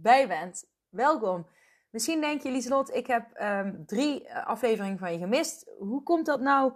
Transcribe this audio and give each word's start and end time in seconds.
bij 0.00 0.28
bent. 0.28 0.64
Welkom. 0.88 1.46
Misschien 1.90 2.20
denk 2.20 2.42
je, 2.42 2.50
Lieslot, 2.50 2.94
ik 2.94 3.06
heb 3.06 3.40
um, 3.42 3.86
drie 3.86 4.28
eh, 4.28 4.46
afleveringen 4.46 4.98
van 4.98 5.12
je 5.12 5.18
gemist. 5.18 5.70
Hoe 5.78 6.02
komt 6.02 6.26
dat 6.26 6.40
nou? 6.40 6.72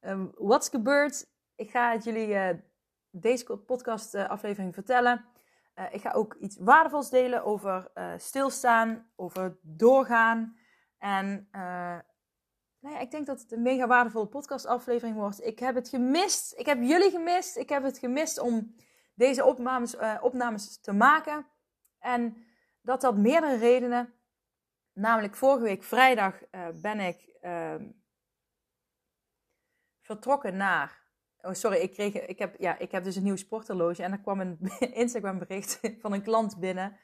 Um, 0.00 0.32
what's 0.34 0.68
gebeurd? 0.68 1.26
Ik 1.54 1.70
ga 1.70 1.92
het 1.92 2.04
jullie 2.04 2.28
uh, 2.28 2.48
deze 3.10 3.56
podcast 3.56 4.14
uh, 4.14 4.28
aflevering 4.28 4.74
vertellen. 4.74 5.24
ik 5.90 6.00
ga 6.00 6.12
ook 6.12 6.34
iets 6.34 6.56
waardevols 6.60 7.10
delen 7.10 7.44
over 7.44 7.90
stilstaan, 8.16 9.10
over 9.16 9.56
doorgaan. 9.62 10.56
En 10.98 11.48
nou 12.80 12.94
ja, 12.94 12.98
ik 12.98 13.10
denk 13.10 13.26
dat 13.26 13.40
het 13.40 13.52
een 13.52 13.62
mega 13.62 13.86
waardevolle 13.86 14.26
podcast 14.26 14.66
aflevering 14.66 15.16
wordt. 15.16 15.44
Ik 15.44 15.58
heb 15.58 15.74
het 15.74 15.88
gemist. 15.88 16.54
Ik 16.56 16.66
heb 16.66 16.82
jullie 16.82 17.10
gemist. 17.10 17.56
Ik 17.56 17.68
heb 17.68 17.82
het 17.82 17.98
gemist 17.98 18.38
om 18.38 18.74
deze 19.14 19.44
opnames, 19.44 19.96
opnames 20.20 20.80
te 20.80 20.92
maken. 20.92 21.46
En 21.98 22.45
dat 22.86 23.02
had 23.02 23.16
meerdere 23.16 23.56
redenen. 23.56 24.14
Namelijk 24.92 25.34
vorige 25.34 25.62
week 25.62 25.82
vrijdag 25.82 26.34
uh, 26.50 26.68
ben 26.74 27.00
ik 27.00 27.36
uh, 27.42 27.74
vertrokken 30.00 30.56
naar. 30.56 31.04
Oh, 31.40 31.52
sorry, 31.52 31.76
ik, 31.76 31.92
kreeg, 31.92 32.14
ik, 32.14 32.38
heb, 32.38 32.56
ja, 32.58 32.78
ik 32.78 32.90
heb 32.90 33.04
dus 33.04 33.16
een 33.16 33.22
nieuw 33.22 33.36
sporthorloge. 33.36 34.02
En 34.02 34.12
er 34.12 34.20
kwam 34.20 34.40
een 34.40 34.58
Instagram 35.02 35.38
bericht 35.38 35.80
van 36.02 36.12
een 36.12 36.22
klant 36.22 36.58
binnen 36.58 36.96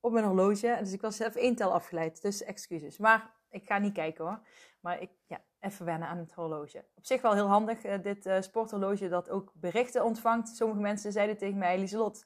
op 0.00 0.12
mijn 0.12 0.24
horloge. 0.24 0.76
Dus 0.80 0.92
ik 0.92 1.00
was 1.00 1.18
even 1.18 1.40
één 1.40 1.54
tel 1.54 1.72
afgeleid. 1.72 2.22
Dus 2.22 2.42
excuses. 2.42 2.98
Maar 2.98 3.34
ik 3.50 3.66
ga 3.66 3.78
niet 3.78 3.92
kijken 3.92 4.24
hoor. 4.24 4.40
Maar 4.80 5.00
ik, 5.00 5.10
ja, 5.26 5.40
even 5.60 5.84
wennen 5.84 6.08
aan 6.08 6.18
het 6.18 6.32
horloge. 6.32 6.84
Op 6.94 7.06
zich 7.06 7.22
wel 7.22 7.34
heel 7.34 7.48
handig, 7.48 7.84
uh, 7.84 8.02
dit 8.02 8.26
uh, 8.26 8.40
sporthorloge 8.40 9.08
dat 9.08 9.30
ook 9.30 9.52
berichten 9.54 10.04
ontvangt. 10.04 10.48
Sommige 10.48 10.80
mensen 10.80 11.12
zeiden 11.12 11.36
tegen 11.36 11.58
mij, 11.58 11.78
Lieselot, 11.78 12.24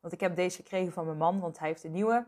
want 0.00 0.12
ik 0.12 0.20
heb 0.20 0.36
deze 0.36 0.56
gekregen 0.56 0.92
van 0.92 1.04
mijn 1.04 1.16
man, 1.16 1.40
want 1.40 1.58
hij 1.58 1.68
heeft 1.68 1.84
een 1.84 1.92
nieuwe. 1.92 2.26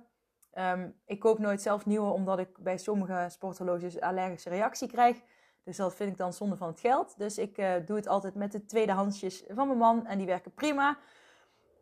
Um, 0.55 1.01
ik 1.05 1.21
koop 1.21 1.39
nooit 1.39 1.63
zelf 1.63 1.87
nieuwe, 1.87 2.11
omdat 2.11 2.39
ik 2.39 2.59
bij 2.59 2.79
sommige 2.79 3.27
sporthorloges 3.29 4.01
allergische 4.01 4.49
reactie 4.49 4.89
krijg. 4.89 5.23
Dus 5.65 5.77
dat 5.77 5.95
vind 5.95 6.11
ik 6.11 6.17
dan 6.17 6.33
zonde 6.33 6.57
van 6.57 6.69
het 6.69 6.81
geld. 6.81 7.19
Dus 7.19 7.39
ik 7.39 7.59
uh, 7.59 7.73
doe 7.87 7.97
het 7.97 8.09
altijd 8.09 8.35
met 8.35 8.53
de 8.53 8.65
tweedehandsjes 8.65 9.45
van 9.49 9.67
mijn 9.67 9.79
man 9.79 10.07
en 10.07 10.19
die 10.19 10.27
werken 10.27 10.53
prima. 10.55 10.99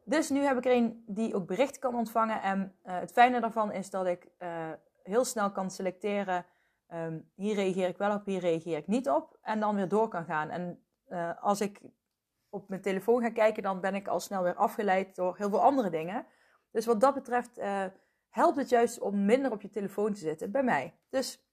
Dus 0.04 0.28
nu 0.28 0.40
heb 0.40 0.56
ik 0.56 0.64
er 0.64 0.72
een 0.72 1.04
die 1.06 1.34
ook 1.34 1.46
berichten 1.46 1.80
kan 1.80 1.94
ontvangen. 1.94 2.42
En 2.42 2.76
uh, 2.84 2.98
het 2.98 3.12
fijne 3.12 3.40
daarvan 3.40 3.72
is 3.72 3.90
dat 3.90 4.06
ik 4.06 4.28
uh, 4.38 4.48
heel 5.02 5.24
snel 5.24 5.50
kan 5.50 5.70
selecteren. 5.70 6.46
Um, 6.94 7.30
hier 7.34 7.54
reageer 7.54 7.88
ik 7.88 7.98
wel 7.98 8.14
op, 8.14 8.24
hier 8.24 8.40
reageer 8.40 8.76
ik 8.76 8.86
niet 8.86 9.08
op. 9.08 9.38
En 9.42 9.60
dan 9.60 9.74
weer 9.74 9.88
door 9.88 10.08
kan 10.08 10.24
gaan. 10.24 10.50
En 10.50 10.84
als 11.40 11.60
ik 11.60 11.80
op 12.50 12.68
mijn 12.68 12.80
telefoon 12.80 13.22
ga 13.22 13.30
kijken, 13.30 13.62
dan 13.62 13.80
ben 13.80 13.94
ik 13.94 14.08
al 14.08 14.20
snel 14.20 14.42
weer 14.42 14.54
afgeleid 14.54 15.16
door 15.16 15.36
heel 15.36 15.48
veel 15.48 15.62
andere 15.62 15.90
dingen. 15.90 16.26
Dus 16.70 16.86
wat 16.86 17.00
dat 17.00 17.14
betreft 17.14 17.58
uh, 17.58 17.84
helpt 18.28 18.56
het 18.56 18.68
juist 18.68 18.98
om 18.98 19.24
minder 19.24 19.52
op 19.52 19.62
je 19.62 19.70
telefoon 19.70 20.12
te 20.12 20.20
zitten 20.20 20.50
bij 20.50 20.62
mij. 20.62 20.94
Dus 21.08 21.44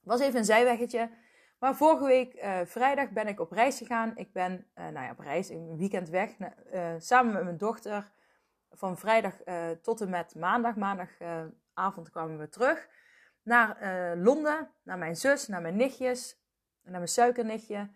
was 0.00 0.20
even 0.20 0.38
een 0.38 0.44
zijweggetje. 0.44 1.10
Maar 1.58 1.74
vorige 1.76 2.04
week 2.04 2.34
uh, 2.34 2.60
vrijdag 2.64 3.10
ben 3.10 3.26
ik 3.26 3.40
op 3.40 3.52
reis 3.52 3.78
gegaan. 3.78 4.16
Ik 4.16 4.32
ben, 4.32 4.52
uh, 4.52 4.88
nou 4.88 5.04
ja, 5.04 5.10
op 5.10 5.18
reis, 5.18 5.48
een 5.48 5.76
weekend 5.76 6.08
weg, 6.08 6.30
samen 6.98 7.32
met 7.32 7.44
mijn 7.44 7.58
dochter. 7.58 8.12
Van 8.70 8.98
vrijdag 8.98 9.34
tot 9.82 10.00
en 10.00 10.10
met 10.10 10.34
maandag. 10.34 10.76
Maandagavond 10.76 12.10
kwamen 12.10 12.38
we 12.38 12.48
terug 12.48 12.88
naar 13.42 13.76
Londen, 14.16 14.70
naar 14.82 14.98
mijn 14.98 15.16
zus, 15.16 15.48
naar 15.48 15.60
mijn 15.60 15.76
nichtjes, 15.76 16.40
naar 16.82 16.92
mijn 16.92 17.08
suikernichtje. 17.08 17.90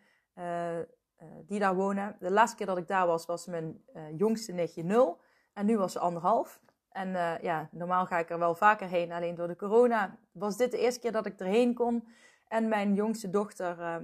Eh, 1.17 1.27
die 1.47 1.59
daar 1.59 1.75
wonen. 1.75 2.17
De 2.21 2.31
laatste 2.31 2.57
keer 2.57 2.67
dat 2.67 2.79
ik 2.79 2.89
daar 2.89 3.07
was, 3.07 3.27
was 3.27 3.47
mijn 3.47 3.85
uh, 3.95 4.03
jongste 4.17 4.53
nichtje 4.53 4.85
nul. 4.85 5.21
En 5.53 5.67
nu 5.67 5.77
was 5.77 5.93
ze 5.93 5.99
anderhalf. 5.99 6.61
En 6.89 7.09
uh, 7.09 7.39
ja, 7.39 7.69
normaal 7.73 8.07
ga 8.07 8.19
ik 8.19 8.31
er 8.31 8.39
wel 8.39 8.55
vaker 8.55 8.89
heen. 8.89 9.13
Alleen 9.13 9.35
door 9.35 9.49
de 9.49 9.57
corona 9.57 10.19
was 10.33 10.57
dit 10.57 10.71
de 10.71 10.79
eerste 10.79 11.01
keer 11.01 11.13
dat 11.13 11.27
ik 11.27 11.41
erheen 11.41 11.75
kon. 11.75 12.09
En 12.49 12.69
mijn 12.69 12.95
jongste 12.95 13.31
dochter, 13.31 14.03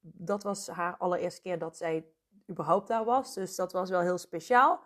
dat 0.00 0.42
was 0.42 0.68
haar 0.68 0.96
allereerste 0.96 1.40
keer 1.40 1.58
dat 1.58 1.76
zij 1.76 2.06
überhaupt 2.50 2.88
daar 2.88 3.04
was. 3.04 3.34
Dus 3.34 3.56
dat 3.56 3.72
was 3.72 3.90
wel 3.90 4.00
heel 4.00 4.18
speciaal. 4.18 4.80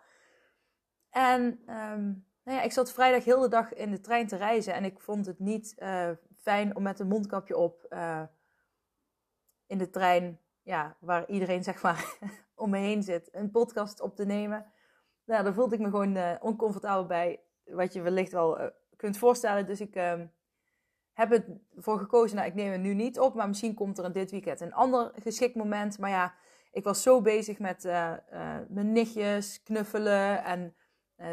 En 1.09 1.41
um, 1.43 2.25
nou 2.43 2.57
ja, 2.57 2.61
ik 2.61 2.71
zat 2.71 2.91
vrijdag 2.91 3.23
heel 3.23 3.39
de 3.39 3.47
dag 3.47 3.73
in 3.73 3.91
de 3.91 3.99
trein 3.99 4.27
te 4.27 4.35
reizen. 4.35 4.73
En 4.73 4.83
ik 4.83 4.99
vond 4.99 5.25
het 5.25 5.39
niet 5.39 5.75
fijn 6.41 6.75
om 6.75 6.83
met 6.83 6.99
een 6.99 7.07
mondkapje 7.07 7.57
op 7.57 7.95
in 9.65 9.77
de 9.77 9.89
trein 9.89 10.39
ja, 10.65 10.97
waar 10.99 11.29
iedereen 11.29 11.63
zeg 11.63 11.81
maar 11.81 12.17
om 12.55 12.69
me 12.69 12.77
heen 12.77 13.03
zit, 13.03 13.29
een 13.31 13.51
podcast 13.51 14.01
op 14.01 14.15
te 14.15 14.25
nemen. 14.25 14.65
Nou, 15.25 15.43
daar 15.43 15.53
voelde 15.53 15.75
ik 15.75 15.81
me 15.81 15.89
gewoon 15.89 16.15
uh, 16.15 16.31
oncomfortabel 16.39 17.05
bij, 17.05 17.43
wat 17.63 17.93
je 17.93 18.01
wellicht 18.01 18.31
wel 18.31 18.61
uh, 18.61 18.67
kunt 18.95 19.17
voorstellen. 19.17 19.65
Dus 19.65 19.81
ik 19.81 19.95
uh, 19.95 20.21
heb 21.13 21.29
het 21.29 21.45
voor 21.75 21.99
gekozen, 21.99 22.35
nou 22.35 22.47
ik 22.47 22.55
neem 22.55 22.71
het 22.71 22.81
nu 22.81 22.93
niet 22.93 23.19
op, 23.19 23.33
maar 23.33 23.47
misschien 23.47 23.73
komt 23.73 23.97
er 23.97 24.05
in 24.05 24.11
dit 24.11 24.31
weekend 24.31 24.61
een 24.61 24.73
ander 24.73 25.11
geschikt 25.15 25.55
moment. 25.55 25.99
Maar 25.99 26.09
ja, 26.09 26.33
ik 26.71 26.83
was 26.83 27.01
zo 27.01 27.21
bezig 27.21 27.59
met 27.59 27.85
eh, 27.85 28.13
mijn 28.67 28.91
nichtjes, 28.91 29.63
knuffelen 29.63 30.43
en 30.43 30.75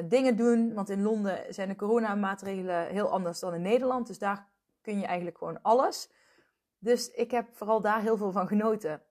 dingen 0.09 0.37
doen. 0.37 0.75
Want 0.75 0.89
in 0.89 1.03
Londen 1.03 1.55
zijn 1.55 1.69
de 1.69 1.77
coronamaatregelen 1.77 2.87
heel 2.87 3.11
anders 3.11 3.41
dan 3.41 3.55
in 3.55 3.63
Nederland. 3.63 4.07
Dus 4.07 4.19
daar 4.19 4.49
kun 4.81 4.99
je 4.99 5.07
eigenlijk 5.07 5.39
gewoon 5.39 5.63
alles. 5.63 6.11
Dus 6.79 7.11
ik 7.11 7.31
heb 7.31 7.49
vooral 7.53 7.81
daar 7.81 8.01
heel 8.01 8.17
veel 8.17 8.33
van 8.33 8.47
genoten. 8.47 9.03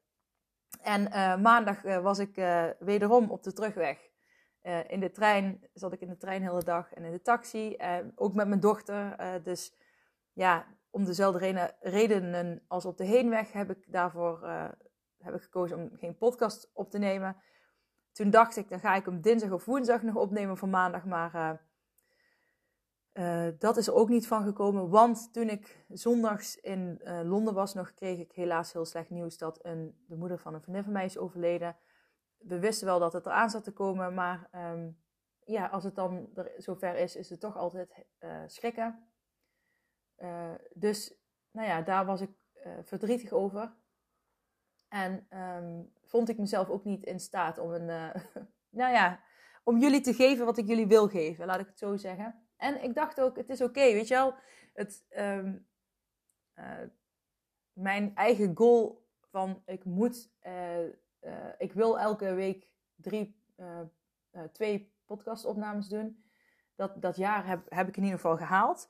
En 0.82 1.08
uh, 1.08 1.38
maandag 1.38 1.86
uh, 1.86 1.98
was 1.98 2.20
ik 2.20 2.38
uh, 2.38 2.66
wederom 2.80 3.32
op 3.32 3.44
de 3.44 3.54
terugweg. 3.54 4.10
in 4.88 5.00
de 5.00 5.12
trein 5.12 5.70
zat 5.74 5.94
ik 5.94 6.02
in 6.02 6.10
de 6.10 6.18
trein 6.18 6.42
hele 6.42 6.64
dag 6.64 6.94
en 6.94 7.04
in 7.04 7.12
de 7.12 7.22
taxi. 7.22 7.78
ook 8.16 8.34
met 8.34 8.48
mijn 8.48 8.60
dochter. 8.60 9.16
dus 9.44 9.74
ja, 10.34 10.66
om 10.90 11.06
dezelfde 11.06 11.74
redenen 11.80 12.64
als 12.68 12.86
op 12.86 12.98
de 12.98 13.06
heenweg 13.06 13.52
heb 13.52 13.70
ik 13.70 13.86
daarvoor 13.88 14.48
heb 15.18 15.34
ik 15.36 15.42
gekozen 15.42 15.78
om 15.78 15.90
geen 15.98 16.18
podcast 16.18 16.72
op 16.74 16.92
te 16.92 16.98
nemen. 16.98 17.36
Toen 18.12 18.30
dacht 18.30 18.58
ik, 18.58 18.70
dan 18.70 18.80
ga 18.80 18.96
ik 18.96 19.06
hem 19.06 19.22
dinsdag 19.22 19.52
of 19.52 19.66
woensdag 19.66 20.02
nog 20.02 20.16
opnemen 20.16 20.58
voor 20.58 20.70
maandag. 20.70 21.06
Maar 21.06 21.62
uh, 23.14 23.48
dat 23.60 23.78
is 23.78 23.90
ook 23.90 24.10
niet 24.10 24.28
van 24.28 24.44
gekomen, 24.44 24.90
want 24.90 25.34
toen 25.34 25.50
ik 25.50 25.86
zondags 25.90 26.56
in 26.56 27.02
uh, 27.04 27.22
Londen 27.24 27.54
was 27.54 27.74
nog, 27.74 27.94
kreeg 27.94 28.20
ik 28.20 28.32
helaas 28.32 28.74
heel 28.74 28.86
slecht 28.86 29.10
nieuws 29.10 29.38
dat 29.38 29.66
een, 29.66 30.04
de 30.08 30.16
moeder 30.16 30.40
van 30.40 30.54
een 30.54 30.62
vriendin 30.62 30.84
van 30.84 30.94
mij 30.94 31.06
is 31.06 31.18
overleden. 31.18 31.78
We 32.38 32.60
wisten 32.60 32.88
wel 32.88 33.00
dat 33.00 33.14
het 33.14 33.26
eraan 33.26 33.50
zat 33.50 33.64
te 33.64 33.72
komen, 33.72 34.14
maar 34.14 34.50
um, 34.56 34.98
ja, 35.46 35.68
als 35.68 35.84
het 35.84 35.96
dan 35.96 36.30
er 36.36 36.52
zover 36.58 36.96
is, 36.96 37.16
is 37.16 37.30
het 37.30 37.40
toch 37.40 37.58
altijd 37.58 38.06
uh, 38.20 38.44
schrikken. 38.46 39.08
dus, 40.74 41.14
nou 41.52 41.68
ja, 41.68 41.82
daar 41.82 42.06
was 42.06 42.22
ik 42.22 42.32
verdrietig 42.82 43.32
over. 43.32 43.74
En 44.88 45.28
um, 45.30 45.94
vond 46.04 46.30
ik 46.30 46.38
mezelf 46.38 46.70
ook 46.70 46.84
niet 46.84 47.04
in 47.04 47.20
staat 47.20 47.58
om 47.58 47.72
een, 47.72 47.86
nou 48.82 48.94
ja, 48.94 49.24
om 49.64 49.80
jullie 49.80 50.02
te 50.02 50.14
geven 50.14 50.46
wat 50.46 50.58
ik 50.58 50.68
jullie 50.68 50.88
wil 50.88 51.08
geven, 51.08 51.46
laat 51.46 51.60
ik 51.60 51.68
het 51.68 51.80
zo 51.80 51.98
zeggen. 51.98 52.41
En 52.62 52.84
ik 52.84 52.96
dacht 52.96 53.22
ook, 53.22 53.36
het 53.36 53.50
is 53.50 53.62
oké, 53.62 53.82
weet 53.82 54.08
je 54.08 54.14
wel. 54.14 54.34
Het, 54.74 55.06
um, 55.18 55.68
uh, 56.56 56.66
mijn 57.74 58.16
eigen 58.16 58.58
goal 58.58 59.08
van 59.30 59.62
ik 59.66 59.86
moet, 59.86 60.32
uh, 60.46 60.84
uh, 60.84 60.90
ik 61.58 61.74
wil 61.74 62.00
elke 62.00 62.34
week 62.34 62.68
drie, 62.96 63.40
twee 64.52 64.94
podcastopnames 65.06 65.88
doen. 65.88 66.24
Dat, 66.76 67.02
dat 67.02 67.16
jaar 67.16 67.48
heb, 67.48 67.62
heb 67.70 67.88
ik 67.88 67.98
in 67.98 68.04
ieder 68.04 68.20
geval 68.20 68.38
gehaald. 68.38 68.90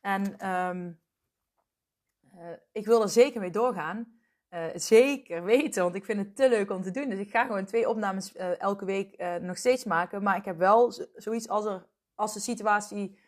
En 0.00 0.50
um, 0.50 1.00
ik 2.72 2.86
wil 2.86 3.02
er 3.02 3.08
zeker 3.08 3.40
mee 3.40 3.50
doorgaan. 3.50 4.18
zeker 4.74 5.44
weten, 5.44 5.82
want 5.82 5.94
ik 5.94 6.04
vind 6.04 6.18
het 6.18 6.36
te 6.36 6.48
leuk 6.48 6.70
om 6.70 6.82
te 6.82 6.90
doen. 6.90 7.08
Dus 7.08 7.18
ik 7.18 7.30
ga 7.30 7.44
gewoon 7.44 7.64
twee 7.64 7.88
opnames 7.88 8.34
elke 8.58 8.84
week 8.84 9.40
nog 9.40 9.56
steeds 9.56 9.84
maken. 9.84 10.22
Maar 10.22 10.36
ik 10.36 10.44
heb 10.44 10.58
wel 10.58 10.92
zoiets 11.14 11.48
als 11.48 11.64
er 11.64 11.86
als 12.14 12.32
de 12.32 12.40
situatie 12.40 13.18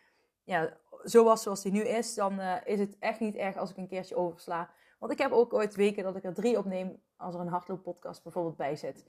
ja, 0.43 0.77
zo 1.03 1.23
was 1.23 1.43
zoals 1.43 1.61
die 1.61 1.71
nu 1.71 1.81
is, 1.81 2.13
dan 2.13 2.39
uh, 2.39 2.55
is 2.65 2.79
het 2.79 2.97
echt 2.99 3.19
niet 3.19 3.35
erg 3.35 3.57
als 3.57 3.69
ik 3.69 3.77
een 3.77 3.87
keertje 3.87 4.15
oversla. 4.15 4.69
Want 4.99 5.11
ik 5.11 5.17
heb 5.17 5.31
ook 5.31 5.53
ooit 5.53 5.75
weken 5.75 6.03
dat 6.03 6.15
ik 6.15 6.23
er 6.23 6.33
drie 6.33 6.57
opneem 6.57 7.01
als 7.17 7.35
er 7.35 7.41
een 7.41 7.47
hardlooppodcast 7.47 8.23
bijvoorbeeld 8.23 8.57
bij 8.57 8.75
zit. 8.75 9.05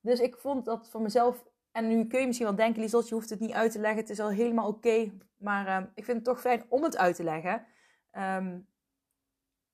Dus 0.00 0.20
ik 0.20 0.36
vond 0.36 0.64
dat 0.64 0.88
voor 0.90 1.02
mezelf. 1.02 1.44
En 1.72 1.88
nu 1.88 2.06
kun 2.06 2.20
je 2.20 2.26
misschien 2.26 2.46
wel 2.46 2.56
denken, 2.56 2.80
Lieselt, 2.80 3.08
je 3.08 3.14
hoeft 3.14 3.30
het 3.30 3.40
niet 3.40 3.52
uit 3.52 3.72
te 3.72 3.78
leggen. 3.78 4.00
Het 4.00 4.10
is 4.10 4.20
al 4.20 4.28
helemaal 4.28 4.68
oké. 4.68 5.12
maar 5.36 5.66
uh, 5.66 5.86
ik 5.94 6.04
vind 6.04 6.16
het 6.16 6.26
toch 6.26 6.40
fijn 6.40 6.64
om 6.68 6.82
het 6.82 6.96
uit 6.96 7.16
te 7.16 7.24
leggen. 7.24 7.66
Um, 8.12 8.68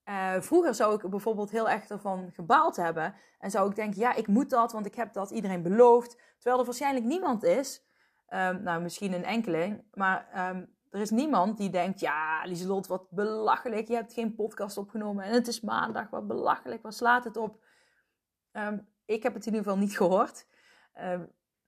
uh, 0.05 0.41
vroeger 0.41 0.75
zou 0.75 0.95
ik 0.95 1.11
bijvoorbeeld 1.11 1.51
heel 1.51 1.69
erg 1.69 1.89
ervan 1.89 2.31
gebaald 2.33 2.77
hebben. 2.77 3.15
En 3.39 3.51
zou 3.51 3.69
ik 3.69 3.77
denken, 3.77 4.01
ja, 4.01 4.15
ik 4.15 4.27
moet 4.27 4.51
dat, 4.51 4.73
want 4.73 4.87
ik 4.87 4.95
heb 4.95 5.13
dat 5.13 5.31
iedereen 5.31 5.63
beloofd. 5.63 6.19
Terwijl 6.37 6.59
er 6.59 6.65
waarschijnlijk 6.65 7.05
niemand 7.05 7.43
is. 7.43 7.90
Um, 8.35 8.63
nou, 8.63 8.83
misschien 8.83 9.13
een 9.13 9.25
enkeling. 9.25 9.83
Maar 9.95 10.49
um, 10.51 10.75
er 10.91 11.01
is 11.01 11.11
niemand 11.11 11.57
die 11.57 11.71
denkt, 11.71 12.01
ja, 12.01 12.45
Lieselot, 12.45 12.87
wat 12.87 13.11
belachelijk. 13.11 13.89
Je 13.89 13.95
hebt 13.95 14.13
geen 14.13 14.35
podcast 14.35 14.77
opgenomen 14.77 15.25
en 15.25 15.33
het 15.33 15.49
is 15.49 15.61
maandag. 15.61 16.11
Wat 16.11 16.27
belachelijk, 16.27 16.83
wat 16.83 16.95
slaat 16.95 17.25
het 17.25 17.37
op? 17.37 17.65
Um, 18.53 18.89
ik 19.05 19.23
heb 19.23 19.35
het 19.35 19.47
in 19.47 19.53
ieder 19.53 19.65
geval 19.65 19.83
niet 19.83 19.97
gehoord. 19.97 20.47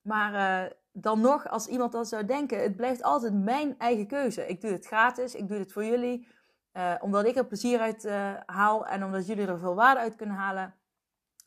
maar 0.00 0.64
uh, 0.64 0.70
dan 0.92 1.20
nog, 1.20 1.48
als 1.48 1.66
iemand 1.66 1.92
dat 1.92 2.08
zou 2.08 2.24
denken, 2.24 2.62
het 2.62 2.76
blijft 2.76 3.02
altijd 3.02 3.34
mijn 3.34 3.78
eigen 3.78 4.06
keuze. 4.06 4.46
Ik 4.46 4.60
doe 4.60 4.70
het 4.70 4.86
gratis, 4.86 5.34
ik 5.34 5.48
doe 5.48 5.58
het 5.58 5.72
voor 5.72 5.84
jullie. 5.84 6.28
Uh, 6.72 6.94
omdat 7.00 7.24
ik 7.24 7.36
er 7.36 7.46
plezier 7.46 7.80
uit 7.80 8.04
uh, 8.04 8.32
haal 8.46 8.86
en 8.86 9.04
omdat 9.04 9.26
jullie 9.26 9.46
er 9.46 9.58
veel 9.58 9.74
waarde 9.74 10.00
uit 10.00 10.16
kunnen 10.16 10.36
halen. 10.36 10.74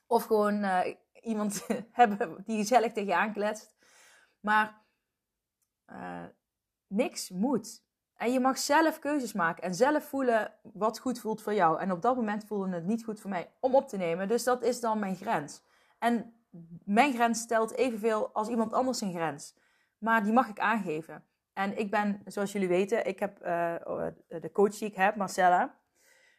Of 0.07 0.23
gewoon 0.23 0.65
iemand 1.21 1.67
hebben 1.91 2.43
die 2.45 2.57
gezellig 2.57 2.91
tegen 2.91 3.09
je 3.09 3.15
aankletst. 3.15 3.73
Maar 4.39 4.84
niks 6.87 7.29
moet. 7.29 7.83
En 8.15 8.31
je 8.31 8.39
mag 8.39 8.57
zelf 8.57 8.99
keuzes 8.99 9.33
maken 9.33 9.63
en 9.63 9.75
zelf 9.75 10.03
voelen 10.03 10.53
wat 10.61 10.99
goed 10.99 11.19
voelt 11.19 11.41
voor 11.41 11.53
jou. 11.53 11.79
En 11.79 11.91
op 11.91 12.01
dat 12.01 12.15
moment 12.15 12.45
voelde 12.45 12.69
het 12.69 12.85
niet 12.85 13.03
goed 13.03 13.19
voor 13.19 13.29
mij 13.29 13.51
om 13.59 13.75
op 13.75 13.87
te 13.87 13.97
nemen. 13.97 14.27
Dus 14.27 14.43
dat 14.43 14.63
is 14.63 14.79
dan 14.79 14.99
mijn 14.99 15.15
grens. 15.15 15.61
En 15.99 16.33
mijn 16.85 17.13
grens 17.13 17.39
stelt 17.39 17.71
evenveel 17.71 18.29
als 18.33 18.47
iemand 18.47 18.73
anders 18.73 19.01
een 19.01 19.13
grens. 19.13 19.55
Maar 19.97 20.23
die 20.23 20.33
mag 20.33 20.47
ik 20.47 20.59
aangeven. 20.59 21.23
En 21.53 21.77
ik 21.77 21.91
ben, 21.91 22.21
zoals 22.25 22.51
jullie 22.51 22.67
weten, 22.67 23.05
ik 23.05 23.19
heb 23.19 23.39
uh, 23.41 23.75
de 24.27 24.51
coach 24.53 24.77
die 24.77 24.87
ik 24.87 24.95
heb, 24.95 25.15
Marcella. 25.15 25.75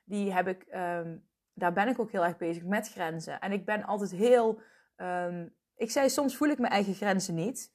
Die 0.04 0.32
heb 0.32 0.48
ik, 0.48 0.66
um, 0.74 1.26
daar 1.54 1.72
ben 1.72 1.88
ik 1.88 1.98
ook 1.98 2.10
heel 2.10 2.24
erg 2.24 2.36
bezig 2.36 2.64
met 2.64 2.88
grenzen. 2.88 3.40
En 3.40 3.52
ik 3.52 3.64
ben 3.64 3.84
altijd 3.84 4.10
heel, 4.10 4.60
um, 4.96 5.54
ik 5.76 5.90
zei 5.90 6.08
soms 6.08 6.36
voel 6.36 6.48
ik 6.48 6.58
mijn 6.58 6.72
eigen 6.72 6.94
grenzen 6.94 7.34
niet. 7.34 7.72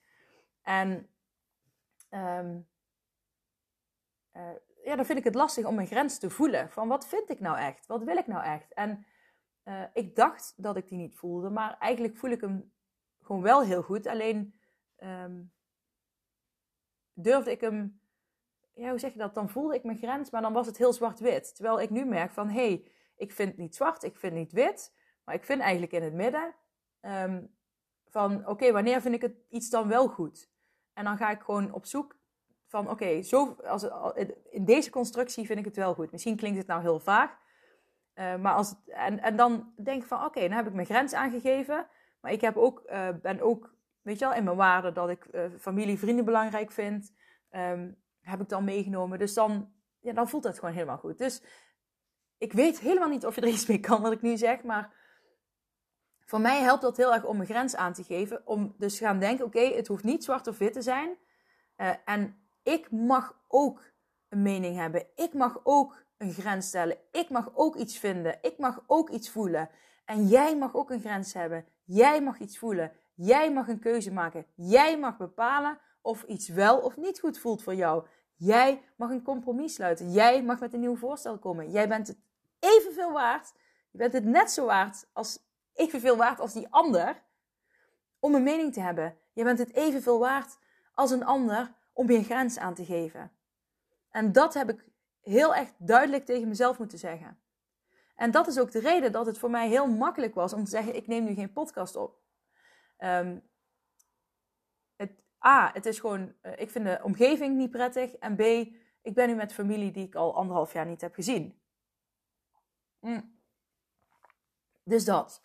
En 0.61 1.07
um, 2.11 2.67
uh, 4.33 4.49
ja, 4.83 4.95
dan 4.95 5.05
vind 5.05 5.17
ik 5.17 5.23
het 5.23 5.35
lastig 5.35 5.65
om 5.65 5.75
mijn 5.75 5.87
grens 5.87 6.19
te 6.19 6.29
voelen. 6.29 6.69
Van 6.69 6.87
wat 6.87 7.07
vind 7.07 7.29
ik 7.29 7.39
nou 7.39 7.57
echt? 7.57 7.85
Wat 7.87 8.03
wil 8.03 8.17
ik 8.17 8.27
nou 8.27 8.43
echt? 8.43 8.73
En 8.73 9.05
uh, 9.63 9.83
ik 9.93 10.15
dacht 10.15 10.53
dat 10.57 10.77
ik 10.77 10.87
die 10.87 10.97
niet 10.97 11.15
voelde, 11.15 11.49
maar 11.49 11.77
eigenlijk 11.77 12.17
voel 12.17 12.29
ik 12.29 12.41
hem 12.41 12.73
gewoon 13.21 13.41
wel 13.41 13.61
heel 13.61 13.81
goed. 13.81 14.07
Alleen 14.07 14.59
um, 14.97 15.53
durfde 17.13 17.51
ik 17.51 17.61
hem, 17.61 18.01
ja, 18.73 18.89
hoe 18.89 18.99
zeg 18.99 19.11
je 19.11 19.19
dat? 19.19 19.33
Dan 19.33 19.49
voelde 19.49 19.75
ik 19.75 19.83
mijn 19.83 19.97
grens, 19.97 20.29
maar 20.29 20.41
dan 20.41 20.53
was 20.53 20.67
het 20.67 20.77
heel 20.77 20.93
zwart-wit. 20.93 21.55
Terwijl 21.55 21.81
ik 21.81 21.89
nu 21.89 22.05
merk 22.05 22.31
van, 22.31 22.49
hé, 22.49 22.67
hey, 22.67 22.91
ik 23.15 23.31
vind 23.31 23.57
niet 23.57 23.75
zwart, 23.75 24.03
ik 24.03 24.17
vind 24.17 24.33
niet 24.33 24.51
wit, 24.51 24.93
maar 25.23 25.35
ik 25.35 25.43
vind 25.43 25.61
eigenlijk 25.61 25.91
in 25.91 26.03
het 26.03 26.13
midden 26.13 26.55
um, 27.01 27.55
van, 28.07 28.47
oké, 28.47 28.71
wanneer 28.71 29.01
vind 29.01 29.15
ik 29.15 29.21
het 29.21 29.35
iets 29.49 29.69
dan 29.69 29.87
wel 29.87 30.07
goed? 30.07 30.50
En 30.93 31.03
dan 31.03 31.17
ga 31.17 31.29
ik 31.29 31.41
gewoon 31.41 31.73
op 31.73 31.85
zoek 31.85 32.15
van, 32.67 32.89
oké, 32.89 33.21
zo 33.21 33.55
als 33.63 33.87
in 34.49 34.65
deze 34.65 34.89
constructie 34.89 35.45
vind 35.45 35.59
ik 35.59 35.65
het 35.65 35.75
wel 35.75 35.93
goed. 35.93 36.11
Misschien 36.11 36.35
klinkt 36.35 36.57
het 36.57 36.67
nou 36.67 36.81
heel 36.81 36.99
vaag, 36.99 37.37
uh, 38.15 38.35
maar 38.35 38.53
als 38.53 38.69
het, 38.69 38.79
en, 38.85 39.19
en 39.19 39.35
dan 39.35 39.73
denk 39.83 40.01
ik 40.01 40.07
van, 40.07 40.25
oké, 40.25 40.39
dan 40.39 40.51
heb 40.51 40.67
ik 40.67 40.73
mijn 40.73 40.85
grens 40.85 41.13
aangegeven, 41.13 41.87
maar 42.21 42.31
ik 42.31 42.41
heb 42.41 42.57
ook, 42.57 42.83
uh, 42.85 43.09
ben 43.21 43.41
ook 43.41 43.73
weet 44.01 44.19
je 44.19 44.25
wel, 44.25 44.33
in 44.33 44.43
mijn 44.43 44.55
waarde 44.55 44.91
dat 44.91 45.09
ik 45.09 45.27
uh, 45.31 45.45
familie, 45.59 45.99
vrienden 45.99 46.25
belangrijk 46.25 46.71
vind, 46.71 47.13
um, 47.51 47.97
heb 48.21 48.41
ik 48.41 48.49
dan 48.49 48.63
meegenomen. 48.63 49.19
Dus 49.19 49.33
dan, 49.33 49.71
ja, 49.99 50.13
dan 50.13 50.29
voelt 50.29 50.43
dat 50.43 50.59
gewoon 50.59 50.73
helemaal 50.73 50.97
goed. 50.97 51.17
Dus 51.17 51.43
ik 52.37 52.53
weet 52.53 52.79
helemaal 52.79 53.09
niet 53.09 53.25
of 53.25 53.35
je 53.35 53.41
er 53.41 53.47
iets 53.47 53.67
mee 53.67 53.79
kan 53.79 54.01
wat 54.01 54.11
ik 54.11 54.21
nu 54.21 54.37
zeg, 54.37 54.63
maar 54.63 54.93
voor 56.31 56.41
mij 56.41 56.61
helpt 56.61 56.81
dat 56.81 56.97
heel 56.97 57.13
erg 57.13 57.25
om 57.25 57.35
mijn 57.35 57.49
grens 57.49 57.75
aan 57.75 57.93
te 57.93 58.03
geven. 58.03 58.41
Om 58.45 58.75
dus 58.77 58.97
te 58.97 59.03
gaan 59.03 59.19
denken, 59.19 59.45
oké, 59.45 59.59
het 59.59 59.87
hoeft 59.87 60.03
niet 60.03 60.23
zwart 60.23 60.47
of 60.47 60.57
wit 60.57 60.73
te 60.73 60.81
zijn. 60.81 61.17
Uh, 61.77 61.89
en 62.05 62.35
ik 62.63 62.91
mag 62.91 63.39
ook 63.47 63.81
een 64.29 64.41
mening 64.41 64.75
hebben. 64.75 65.05
Ik 65.15 65.33
mag 65.33 65.59
ook 65.63 66.03
een 66.17 66.31
grens 66.33 66.67
stellen. 66.67 66.97
Ik 67.11 67.29
mag 67.29 67.51
ook 67.53 67.75
iets 67.75 67.97
vinden. 67.97 68.37
Ik 68.41 68.57
mag 68.57 68.83
ook 68.87 69.09
iets 69.09 69.29
voelen. 69.29 69.69
En 70.05 70.27
jij 70.27 70.57
mag 70.57 70.75
ook 70.75 70.89
een 70.89 70.99
grens 70.99 71.33
hebben. 71.33 71.65
Jij 71.83 72.21
mag 72.21 72.39
iets 72.39 72.57
voelen. 72.57 72.91
Jij 73.15 73.51
mag 73.53 73.67
een 73.67 73.79
keuze 73.79 74.11
maken. 74.11 74.45
Jij 74.55 74.99
mag 74.99 75.17
bepalen 75.17 75.79
of 76.01 76.23
iets 76.23 76.47
wel 76.49 76.77
of 76.77 76.97
niet 76.97 77.19
goed 77.19 77.39
voelt 77.39 77.63
voor 77.63 77.75
jou. 77.75 78.05
Jij 78.35 78.83
mag 78.95 79.09
een 79.09 79.23
compromis 79.23 79.73
sluiten. 79.73 80.11
Jij 80.11 80.43
mag 80.43 80.59
met 80.59 80.73
een 80.73 80.79
nieuw 80.79 80.95
voorstel 80.95 81.39
komen. 81.39 81.71
Jij 81.71 81.87
bent 81.87 82.07
het 82.07 82.19
evenveel 82.59 83.11
waard. 83.11 83.53
Je 83.89 83.97
bent 83.97 84.13
het 84.13 84.25
net 84.25 84.51
zo 84.51 84.65
waard 84.65 85.09
als 85.13 85.49
evenveel 85.73 86.17
waard 86.17 86.39
als 86.39 86.53
die 86.53 86.67
ander 86.69 87.23
om 88.19 88.35
een 88.35 88.43
mening 88.43 88.73
te 88.73 88.81
hebben. 88.81 89.17
Je 89.33 89.43
bent 89.43 89.59
het 89.59 89.73
evenveel 89.73 90.19
waard 90.19 90.57
als 90.93 91.11
een 91.11 91.25
ander 91.25 91.73
om 91.93 92.11
je 92.11 92.23
grens 92.23 92.57
aan 92.57 92.73
te 92.73 92.85
geven. 92.85 93.31
En 94.09 94.31
dat 94.31 94.53
heb 94.53 94.69
ik 94.69 94.85
heel 95.21 95.55
echt 95.55 95.73
duidelijk 95.77 96.25
tegen 96.25 96.47
mezelf 96.47 96.77
moeten 96.77 96.97
zeggen. 96.97 97.39
En 98.15 98.31
dat 98.31 98.47
is 98.47 98.59
ook 98.59 98.71
de 98.71 98.79
reden 98.79 99.11
dat 99.11 99.25
het 99.25 99.37
voor 99.37 99.49
mij 99.49 99.67
heel 99.67 99.87
makkelijk 99.87 100.35
was 100.35 100.53
om 100.53 100.63
te 100.63 100.69
zeggen: 100.69 100.95
ik 100.95 101.07
neem 101.07 101.23
nu 101.23 101.33
geen 101.33 101.51
podcast 101.51 101.95
op. 101.95 102.19
Um, 102.97 103.49
het, 104.95 105.11
A, 105.45 105.71
het 105.73 105.85
is 105.85 105.99
gewoon, 105.99 106.33
uh, 106.41 106.51
ik 106.55 106.69
vind 106.69 106.85
de 106.85 106.99
omgeving 107.03 107.57
niet 107.57 107.71
prettig. 107.71 108.13
En 108.15 108.35
B, 108.35 108.41
ik 109.01 109.13
ben 109.13 109.27
nu 109.27 109.35
met 109.35 109.53
familie 109.53 109.91
die 109.91 110.05
ik 110.05 110.15
al 110.15 110.35
anderhalf 110.35 110.73
jaar 110.73 110.85
niet 110.85 111.01
heb 111.01 111.13
gezien. 111.13 111.61
Mm. 112.99 113.39
Dus 114.83 115.05
dat. 115.05 115.43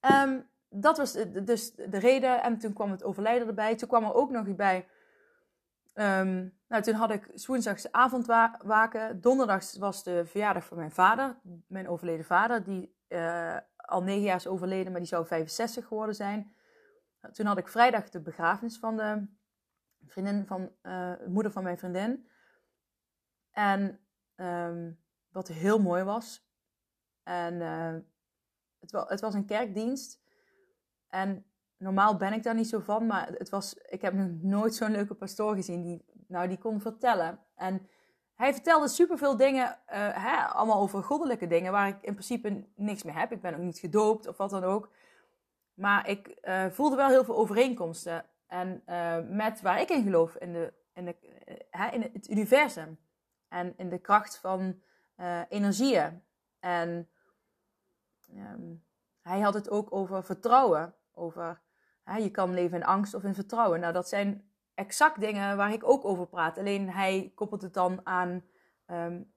Um, 0.00 0.48
dat 0.68 0.96
was 0.96 1.12
dus 1.44 1.72
de 1.74 1.98
reden. 1.98 2.42
En 2.42 2.58
toen 2.58 2.72
kwam 2.72 2.90
het 2.90 3.04
overlijden 3.04 3.48
erbij. 3.48 3.76
Toen 3.76 3.88
kwam 3.88 4.04
er 4.04 4.14
ook 4.14 4.30
nog 4.30 4.56
bij. 4.56 4.88
Um, 5.94 6.58
nou, 6.68 6.82
toen 6.82 6.94
had 6.94 7.10
ik 7.10 7.30
woensdags 7.46 7.92
avondwaken. 7.92 9.20
Donderdags 9.20 9.76
was 9.76 10.02
de 10.02 10.26
verjaardag 10.26 10.64
van 10.64 10.76
mijn 10.76 10.90
vader. 10.90 11.38
Mijn 11.66 11.88
overleden 11.88 12.24
vader. 12.24 12.64
Die 12.64 12.96
uh, 13.08 13.56
al 13.76 14.02
negen 14.02 14.22
jaar 14.22 14.36
is 14.36 14.46
overleden, 14.46 14.90
maar 14.90 15.00
die 15.00 15.08
zou 15.10 15.26
65 15.26 15.86
geworden 15.86 16.14
zijn. 16.14 16.56
Toen 17.32 17.46
had 17.46 17.58
ik 17.58 17.68
vrijdag 17.68 18.08
de 18.08 18.20
begrafenis 18.20 18.78
van 18.78 18.96
de 18.96 19.26
vriendin 20.06 20.46
van, 20.46 20.72
uh, 20.82 21.12
moeder 21.26 21.52
van 21.52 21.62
mijn 21.62 21.78
vriendin. 21.78 22.28
En 23.50 24.00
um, 24.36 25.00
wat 25.28 25.48
heel 25.48 25.78
mooi 25.78 26.02
was. 26.02 26.46
En 27.22 27.54
uh, 27.54 27.94
het, 28.80 28.90
was, 28.90 29.08
het 29.08 29.20
was 29.20 29.34
een 29.34 29.46
kerkdienst. 29.46 30.20
En 31.08 31.44
normaal 31.76 32.16
ben 32.16 32.32
ik 32.32 32.42
daar 32.42 32.54
niet 32.54 32.68
zo 32.68 32.78
van, 32.78 33.06
maar 33.06 33.28
het 33.28 33.48
was, 33.48 33.74
ik 33.74 34.02
heb 34.02 34.12
nog 34.14 34.28
nooit 34.40 34.74
zo'n 34.74 34.90
leuke 34.90 35.14
pastoor 35.14 35.54
gezien 35.54 35.82
die, 35.82 36.04
nou, 36.26 36.48
die 36.48 36.58
kon 36.58 36.80
vertellen. 36.80 37.38
En 37.54 37.88
hij 38.34 38.52
vertelde 38.52 38.88
superveel 38.88 39.36
dingen, 39.36 39.66
uh, 39.66 39.74
hè, 40.24 40.36
allemaal 40.36 40.80
over 40.80 41.02
goddelijke 41.02 41.46
dingen, 41.46 41.72
waar 41.72 41.88
ik 41.88 41.96
in 42.02 42.12
principe 42.12 42.64
niks 42.74 43.02
mee 43.02 43.14
heb. 43.14 43.32
Ik 43.32 43.40
ben 43.40 43.54
ook 43.54 43.60
niet 43.60 43.78
gedoopt 43.78 44.26
of 44.26 44.36
wat 44.36 44.50
dan 44.50 44.64
ook. 44.64 44.90
Maar 45.74 46.08
ik 46.08 46.38
uh, 46.42 46.66
voelde 46.66 46.96
wel 46.96 47.08
heel 47.08 47.24
veel 47.24 47.36
overeenkomsten. 47.36 48.24
En 48.46 48.82
uh, 48.86 49.16
met 49.28 49.60
waar 49.60 49.80
ik 49.80 49.90
in 49.90 50.02
geloof, 50.02 50.34
in, 50.34 50.52
de, 50.52 50.72
in, 50.94 51.04
de, 51.04 51.16
in 51.92 52.10
het 52.12 52.30
universum. 52.30 52.98
En 53.48 53.74
in 53.76 53.88
de 53.88 53.98
kracht 53.98 54.38
van 54.38 54.80
energieën. 55.48 56.22
En 56.60 57.08
um, 58.34 58.84
hij 59.22 59.40
had 59.40 59.54
het 59.54 59.70
ook 59.70 59.94
over 59.94 60.24
vertrouwen. 60.24 60.94
Over 61.12 61.60
je 62.16 62.30
kan 62.30 62.54
leven 62.54 62.76
in 62.76 62.84
angst 62.84 63.14
of 63.14 63.24
in 63.24 63.34
vertrouwen. 63.34 63.80
Nou, 63.80 63.92
dat 63.92 64.08
zijn 64.08 64.50
exact 64.74 65.20
dingen 65.20 65.56
waar 65.56 65.72
ik 65.72 65.88
ook 65.88 66.04
over 66.04 66.26
praat. 66.26 66.58
Alleen 66.58 66.90
hij 66.90 67.32
koppelt 67.34 67.62
het 67.62 67.74
dan 67.74 68.00
aan, 68.06 68.44
um, 68.86 69.32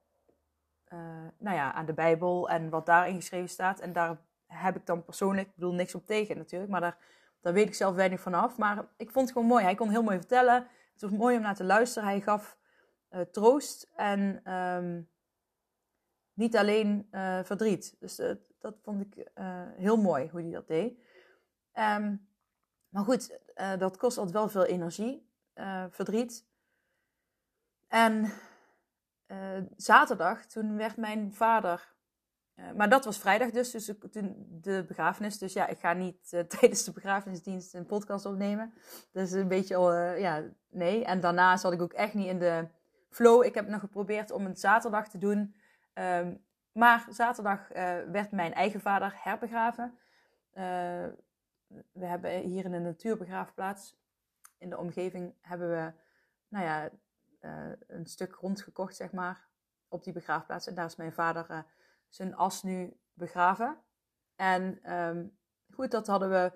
nou 1.38 1.56
ja, 1.56 1.72
aan 1.72 1.86
de 1.86 1.92
Bijbel 1.92 2.48
en 2.48 2.70
wat 2.70 2.86
daarin 2.86 3.14
geschreven 3.14 3.48
staat. 3.48 3.80
En 3.80 3.92
daar 3.92 4.20
heb 4.46 4.76
ik 4.76 4.86
dan 4.86 5.04
persoonlijk, 5.04 5.48
ik 5.48 5.54
bedoel 5.54 5.74
niks 5.74 5.94
op 5.94 6.06
tegen 6.06 6.36
natuurlijk, 6.36 6.70
maar 6.70 6.80
daar, 6.80 6.96
daar 7.40 7.52
weet 7.52 7.66
ik 7.66 7.74
zelf 7.74 7.94
weinig 7.94 8.20
van 8.20 8.34
af. 8.34 8.58
Maar 8.58 8.88
ik 8.96 9.10
vond 9.10 9.24
het 9.24 9.32
gewoon 9.32 9.48
mooi. 9.48 9.64
Hij 9.64 9.74
kon 9.74 9.90
heel 9.90 10.02
mooi 10.02 10.16
vertellen. 10.16 10.66
Het 10.92 11.02
was 11.02 11.10
mooi 11.10 11.36
om 11.36 11.42
naar 11.42 11.54
te 11.54 11.64
luisteren. 11.64 12.08
Hij 12.08 12.20
gaf 12.20 12.58
uh, 13.10 13.20
troost 13.20 13.90
en 13.94 14.52
um, 14.52 15.10
niet 16.32 16.56
alleen 16.56 17.08
uh, 17.10 17.42
verdriet. 17.42 17.96
Dus 17.98 18.20
uh, 18.20 18.30
dat 18.62 18.74
vond 18.82 19.00
ik 19.00 19.30
heel 19.76 19.96
mooi 19.96 20.28
hoe 20.28 20.40
hij 20.40 20.50
dat 20.50 20.66
deed. 20.66 20.98
Um, 21.74 22.28
maar 22.88 23.04
goed, 23.04 23.38
dat 23.78 23.96
kost 23.96 24.18
altijd 24.18 24.36
wel 24.36 24.48
veel 24.48 24.64
energie, 24.64 25.30
verdriet. 25.90 26.46
En 27.88 28.32
zaterdag, 29.76 30.46
toen 30.46 30.76
werd 30.76 30.96
mijn 30.96 31.34
vader 31.34 31.92
maar 32.76 32.88
dat 32.88 33.04
was 33.04 33.18
vrijdag 33.18 33.50
dus, 33.50 33.70
dus 33.70 33.84
de, 33.84 34.34
de 34.60 34.84
begrafenis. 34.88 35.38
Dus 35.38 35.52
ja, 35.52 35.66
ik 35.66 35.78
ga 35.78 35.92
niet 35.92 36.28
tijdens 36.58 36.84
de 36.84 36.92
begrafenisdienst 36.92 37.74
een 37.74 37.86
podcast 37.86 38.26
opnemen. 38.26 38.74
Dat 39.12 39.26
is 39.26 39.32
een 39.32 39.48
beetje 39.48 39.76
al, 39.76 39.94
ja, 39.94 40.42
nee. 40.70 41.04
En 41.04 41.20
daarna 41.20 41.56
zat 41.56 41.72
ik 41.72 41.82
ook 41.82 41.92
echt 41.92 42.14
niet 42.14 42.26
in 42.26 42.38
de 42.38 42.68
flow. 43.08 43.44
Ik 43.44 43.54
heb 43.54 43.68
nog 43.68 43.80
geprobeerd 43.80 44.30
om 44.30 44.44
het 44.44 44.60
zaterdag 44.60 45.08
te 45.08 45.18
doen. 45.18 45.54
Ehm, 45.92 46.34
maar 46.72 47.06
zaterdag 47.10 47.68
werd 48.12 48.30
mijn 48.30 48.54
eigen 48.54 48.80
vader 48.80 49.12
herbegraven. 49.22 49.98
we 51.92 52.06
hebben 52.06 52.40
hier 52.40 52.64
in 52.64 52.72
een 52.72 52.82
natuurbegraafplaats 52.82 53.96
in 54.62 54.70
de 54.70 54.78
omgeving 54.78 55.34
hebben 55.40 55.70
we, 55.70 55.92
nou 56.48 56.64
ja, 56.64 56.90
uh, 57.40 57.72
een 57.86 58.06
stuk 58.06 58.34
grond 58.34 58.62
gekocht, 58.62 58.96
zeg 58.96 59.12
maar, 59.12 59.48
op 59.88 60.04
die 60.04 60.12
begraafplaats. 60.12 60.66
En 60.66 60.74
daar 60.74 60.86
is 60.86 60.96
mijn 60.96 61.12
vader 61.12 61.64
zijn 62.08 62.34
as 62.34 62.62
nu 62.62 62.96
begraven. 63.12 63.78
En 64.36 64.92
um, 64.92 65.38
goed, 65.74 65.90
dat 65.90 66.06
hadden 66.06 66.30
we, 66.30 66.52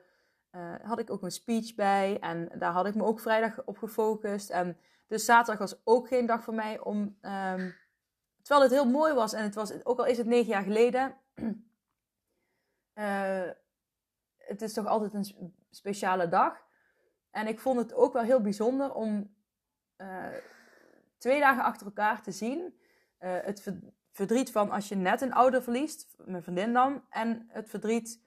had 0.83 0.99
ik 0.99 1.11
ook 1.11 1.23
een 1.23 1.31
speech 1.31 1.75
bij. 1.75 2.19
En 2.21 2.49
daar 2.59 2.73
had 2.73 2.87
ik 2.87 2.95
me 2.95 3.05
ook 3.05 3.21
vrijdag 3.21 3.65
op 3.65 3.79
gefocust. 3.79 4.51
En 4.51 4.79
dus 5.07 5.25
zaterdag 5.25 5.59
was 5.59 5.81
ook 5.85 6.09
geen 6.09 6.27
dag 6.27 6.43
voor 6.43 6.55
mij 6.55 6.81
om, 6.81 7.19
um, 7.21 7.75
terwijl 8.47 8.69
het 8.71 8.79
heel 8.81 8.91
mooi 8.91 9.13
was. 9.13 9.33
En 9.33 9.43
het 9.43 9.55
was, 9.55 9.85
ook 9.85 9.99
al 9.99 10.07
is 10.07 10.19
het 10.19 10.27
negen 10.27 10.49
jaar 10.49 10.63
geleden, 10.63 11.15
het 14.37 14.63
is 14.63 14.73
toch 14.73 14.87
altijd 14.87 15.15
een 15.15 15.55
speciale 15.71 16.29
dag. 16.29 16.65
En 17.31 17.47
ik 17.47 17.61
vond 17.61 17.79
het 17.79 17.95
ook 17.95 18.13
wel 18.13 18.23
heel 18.23 18.41
bijzonder 18.41 18.95
om 18.95 19.35
uh, 19.97 20.27
twee 21.19 21.41
dagen 21.41 21.65
achter 21.65 21.87
elkaar 21.87 22.23
te 22.23 22.31
zien. 22.31 22.59
Uh, 23.21 23.37
het 23.43 23.73
verdriet 24.13 24.51
van 24.51 24.71
als 24.71 24.89
je 24.89 24.95
net 24.95 25.21
een 25.21 25.33
ouder 25.33 25.63
verliest, 25.63 26.17
mijn 26.25 26.43
vriendin 26.43 26.73
dan, 26.73 27.05
en 27.11 27.47
het 27.49 27.69
verdriet 27.69 28.23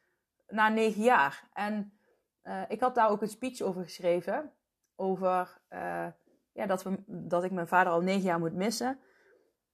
na 0.48 0.70
negen 0.70 1.02
jaar. 1.02 1.50
En 1.54 2.00
uh, 2.44 2.62
ik 2.68 2.80
had 2.80 2.96
daar 2.96 3.10
ook 3.10 3.22
een 3.22 3.28
speech 3.28 3.62
over 3.62 3.84
geschreven. 3.84 4.54
Over 4.96 5.62
ja, 6.54 6.66
dat, 6.66 6.84
we, 6.84 7.04
dat 7.06 7.44
ik 7.44 7.52
mijn 7.52 7.68
vader 7.68 7.94
al 7.94 8.02
negen 8.02 8.22
jaar 8.22 8.40
moet 8.40 8.54
missen. 8.54 9.00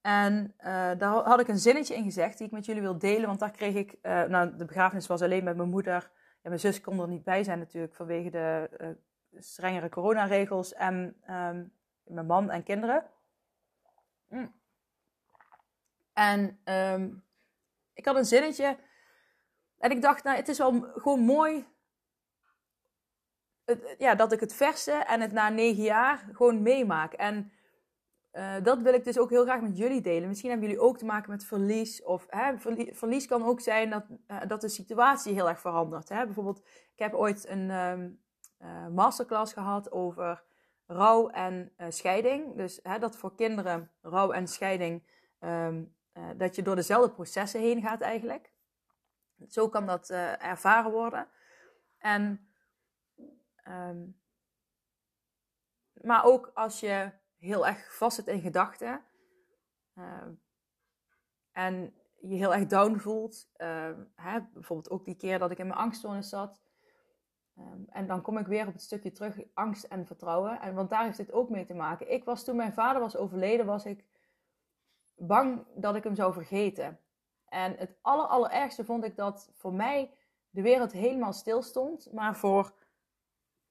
En 0.06 0.54
daar 0.98 1.24
had 1.24 1.40
ik 1.40 1.48
een 1.48 1.58
zinnetje 1.58 1.96
in 1.96 2.04
gezegd 2.04 2.38
die 2.38 2.48
ik 2.48 2.54
met 2.54 2.66
jullie 2.66 2.82
wil 2.82 2.98
delen. 2.98 3.28
Want 3.28 3.40
daar 3.40 3.52
kreeg 3.52 3.76
ik, 3.76 3.98
nou 4.02 4.58
de 4.58 4.66
begrafenis 4.66 5.08
was 5.08 5.22
alleen 5.22 5.44
met 5.44 5.56
mijn 5.56 5.70
moeder. 5.70 6.12
Ja, 6.42 6.50
mijn 6.50 6.60
zus 6.60 6.82
kon 6.82 7.00
er 7.00 7.08
niet 7.08 7.24
bij 7.24 7.44
zijn 7.44 7.60
natuurlijk 7.60 7.96
vanwege 7.96 8.30
de 8.30 8.98
strengere 9.38 9.90
coronaregels 9.90 10.74
en 10.74 10.96
um, 11.30 11.74
mijn 12.04 12.26
man 12.26 12.50
en 12.50 12.64
kinderen. 12.64 13.06
Mm. 14.28 14.54
En 16.14 16.60
um, 16.64 17.24
ik 17.94 18.06
had 18.06 18.16
een 18.16 18.26
zinnetje. 18.26 18.78
En 19.78 19.92
ik 19.92 20.02
dacht, 20.02 20.24
nou, 20.24 20.38
het 20.38 20.48
is 20.48 20.58
wel 20.58 20.82
gewoon 20.82 21.20
mooi. 21.20 21.68
Ja, 23.98 24.16
dat 24.16 24.32
ik 24.32 24.40
het 24.40 24.54
verse 24.54 24.92
en 24.92 25.22
het 25.22 25.32
na 25.32 25.50
negen 25.50 25.84
jaar 25.84 26.30
gewoon 26.32 26.62
meemaak. 26.62 27.14
En 27.14 27.52
uh, 28.36 28.56
dat 28.64 28.82
wil 28.82 28.94
ik 28.94 29.04
dus 29.04 29.18
ook 29.20 29.30
heel 29.30 29.44
graag 29.44 29.62
met 29.62 29.78
jullie 29.78 30.02
delen. 30.02 30.28
Misschien 30.28 30.50
hebben 30.50 30.68
jullie 30.68 30.84
ook 30.84 30.98
te 30.98 31.06
maken 31.06 31.32
met 31.32 31.46
verlies. 31.46 32.04
Of 32.04 32.26
hè, 32.30 32.58
verlies 32.94 33.28
kan 33.28 33.44
ook 33.44 33.60
zijn 33.60 33.90
dat, 33.90 34.06
uh, 34.28 34.42
dat 34.48 34.62
de 34.62 34.70
situatie 34.70 35.34
heel 35.34 35.50
erg 35.50 35.60
verandert. 35.60 36.10
Hè? 36.10 36.26
Bijvoorbeeld, 36.26 36.60
ik 36.94 37.00
heb 37.00 37.14
ooit 37.14 37.48
een, 37.48 37.70
um, 37.70 38.24
uh, 38.62 38.88
masterclass 38.88 39.54
gehad 39.54 39.92
over 39.92 40.44
rouw 40.86 41.30
en 41.30 41.72
scheiding. 41.90 42.56
Dus 42.56 42.80
hè, 42.84 43.00
dat 43.00 43.18
voor 43.18 43.36
kinderen 43.36 43.92
rouw 44.02 44.32
en 44.32 44.48
scheiding, 44.48 45.04
uh, 45.40 45.70
dat 46.38 46.56
je 46.56 46.62
door 46.62 46.76
dezelfde 46.76 47.12
processen 47.12 47.60
heen 47.60 47.82
gaat 47.82 48.02
eigenlijk. 48.02 48.52
Zo 49.48 49.70
kan 49.70 49.86
dat 49.86 50.10
ervaren 50.40 50.92
worden. 50.92 51.28
En, 51.98 52.50
um, 53.68 54.20
maar 55.94 56.24
ook 56.24 56.52
als 56.54 56.80
je 56.80 57.12
heel 57.46 57.68
erg 57.68 57.96
vast 57.96 58.16
zit 58.16 58.28
in 58.28 58.42
gedachten 58.42 59.02
en 61.52 61.94
je 62.20 62.36
heel 62.36 62.54
erg 62.54 62.66
down 62.66 62.98
voelt. 62.98 63.50
Hè, 64.16 64.42
bijvoorbeeld 64.54 64.90
ook 64.90 65.06
die 65.06 65.16
keer 65.16 65.40
dat 65.40 65.52
ik 65.52 65.58
in 65.58 65.68
mijn 65.68 65.80
angststoornis 65.80 66.30
zat. 66.30 66.62
Um, 67.58 67.86
en 67.90 68.08
dan 68.08 68.22
kom 68.22 68.38
ik 68.38 68.48
weer 68.48 68.68
op 68.68 68.74
het 68.74 68.82
stukje 68.82 69.12
terug, 69.12 69.38
angst 69.54 69.84
en 69.84 70.06
vertrouwen. 70.06 70.62
En, 70.62 70.76
want 70.76 70.90
daar 70.90 71.04
heeft 71.04 71.18
dit 71.18 71.32
ook 71.32 71.50
mee 71.50 71.66
te 71.66 71.74
maken. 71.74 72.12
Ik 72.12 72.24
was 72.24 72.44
toen 72.44 72.56
mijn 72.56 72.74
vader 72.74 73.02
was 73.02 73.18
overleden, 73.18 73.66
was 73.66 73.86
ik 73.86 74.06
bang 75.16 75.66
dat 75.76 75.96
ik 75.96 76.04
hem 76.04 76.16
zou 76.16 76.34
vergeten. 76.34 77.00
En 77.46 77.76
het 77.78 77.98
aller, 78.02 78.26
allerergste 78.26 78.86
vond 78.86 79.04
ik 79.04 79.16
dat 79.16 79.52
voor 79.54 79.74
mij 79.74 80.14
de 80.50 80.62
wereld 80.62 80.92
helemaal 80.92 81.34
stil 81.34 81.62
stond. 81.62 82.12
Maar 82.14 82.36
voor 82.36 82.74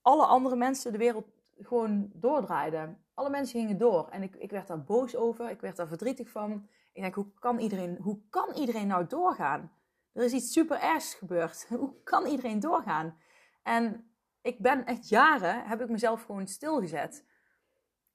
alle 0.02 0.26
andere 0.26 0.56
mensen 0.56 0.92
de 0.92 0.98
wereld 0.98 1.28
gewoon 1.58 2.10
doordraaide. 2.12 2.94
Alle 3.14 3.30
mensen 3.30 3.60
gingen 3.60 3.78
door. 3.78 4.08
En 4.08 4.22
ik, 4.22 4.36
ik 4.36 4.50
werd 4.50 4.66
daar 4.66 4.84
boos 4.84 5.16
over. 5.16 5.50
Ik 5.50 5.60
werd 5.60 5.76
daar 5.76 5.88
verdrietig 5.88 6.30
van. 6.30 6.68
Ik 6.92 7.02
denk, 7.02 7.14
hoe 7.14 7.32
kan 7.38 7.58
iedereen, 7.58 7.96
hoe 7.96 8.20
kan 8.30 8.54
iedereen 8.54 8.86
nou 8.86 9.06
doorgaan? 9.06 9.72
Er 10.12 10.24
is 10.24 10.32
iets 10.32 10.52
super 10.52 10.80
ergs 10.80 11.14
gebeurd. 11.14 11.66
Hoe 11.78 12.02
kan 12.02 12.26
iedereen 12.26 12.60
doorgaan? 12.60 13.18
En 13.62 14.10
ik 14.42 14.58
ben 14.58 14.84
echt 14.86 15.08
jaren, 15.08 15.64
heb 15.64 15.80
ik 15.80 15.88
mezelf 15.88 16.24
gewoon 16.24 16.46
stilgezet. 16.46 17.24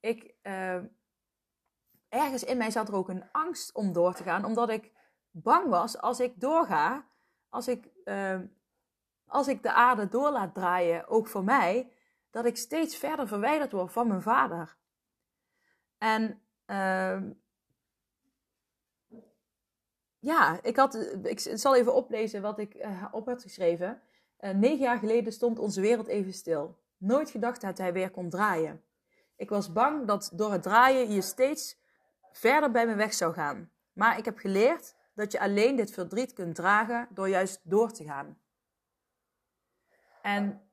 Ik, 0.00 0.34
uh, 0.42 0.78
ergens 2.08 2.44
in 2.44 2.56
mij 2.56 2.70
zat 2.70 2.88
er 2.88 2.94
ook 2.94 3.08
een 3.08 3.30
angst 3.32 3.74
om 3.74 3.92
door 3.92 4.14
te 4.14 4.22
gaan, 4.22 4.44
omdat 4.44 4.70
ik 4.70 4.92
bang 5.30 5.68
was 5.68 5.98
als 5.98 6.20
ik 6.20 6.40
doorga, 6.40 7.06
als 7.48 7.68
ik, 7.68 7.88
uh, 8.04 8.40
als 9.26 9.48
ik 9.48 9.62
de 9.62 9.72
aarde 9.72 10.08
door 10.08 10.30
laat 10.30 10.54
draaien, 10.54 11.08
ook 11.08 11.26
voor 11.26 11.44
mij, 11.44 11.92
dat 12.30 12.44
ik 12.44 12.56
steeds 12.56 12.96
verder 12.96 13.28
verwijderd 13.28 13.72
word 13.72 13.92
van 13.92 14.08
mijn 14.08 14.22
vader. 14.22 14.76
En 16.00 16.40
uh, 16.66 17.20
ja, 20.18 20.62
ik, 20.62 20.76
had, 20.76 20.94
ik 21.22 21.40
zal 21.40 21.76
even 21.76 21.94
oplezen 21.94 22.42
wat 22.42 22.58
ik 22.58 22.74
uh, 22.74 23.04
op 23.10 23.26
had 23.26 23.42
geschreven. 23.42 24.02
Uh, 24.40 24.50
negen 24.50 24.78
jaar 24.78 24.98
geleden 24.98 25.32
stond 25.32 25.58
onze 25.58 25.80
wereld 25.80 26.06
even 26.06 26.32
stil. 26.32 26.78
Nooit 26.96 27.30
gedacht 27.30 27.60
dat 27.60 27.78
hij 27.78 27.92
weer 27.92 28.10
kon 28.10 28.30
draaien. 28.30 28.82
Ik 29.36 29.48
was 29.48 29.72
bang 29.72 30.06
dat 30.06 30.30
door 30.34 30.52
het 30.52 30.62
draaien 30.62 31.12
je 31.12 31.22
steeds 31.22 31.78
verder 32.32 32.70
bij 32.70 32.86
me 32.86 32.94
weg 32.94 33.14
zou 33.14 33.32
gaan. 33.32 33.70
Maar 33.92 34.18
ik 34.18 34.24
heb 34.24 34.38
geleerd 34.38 34.94
dat 35.14 35.32
je 35.32 35.40
alleen 35.40 35.76
dit 35.76 35.90
verdriet 35.90 36.32
kunt 36.32 36.54
dragen 36.54 37.08
door 37.10 37.28
juist 37.28 37.60
door 37.62 37.92
te 37.92 38.04
gaan. 38.04 38.38
En 40.22 40.69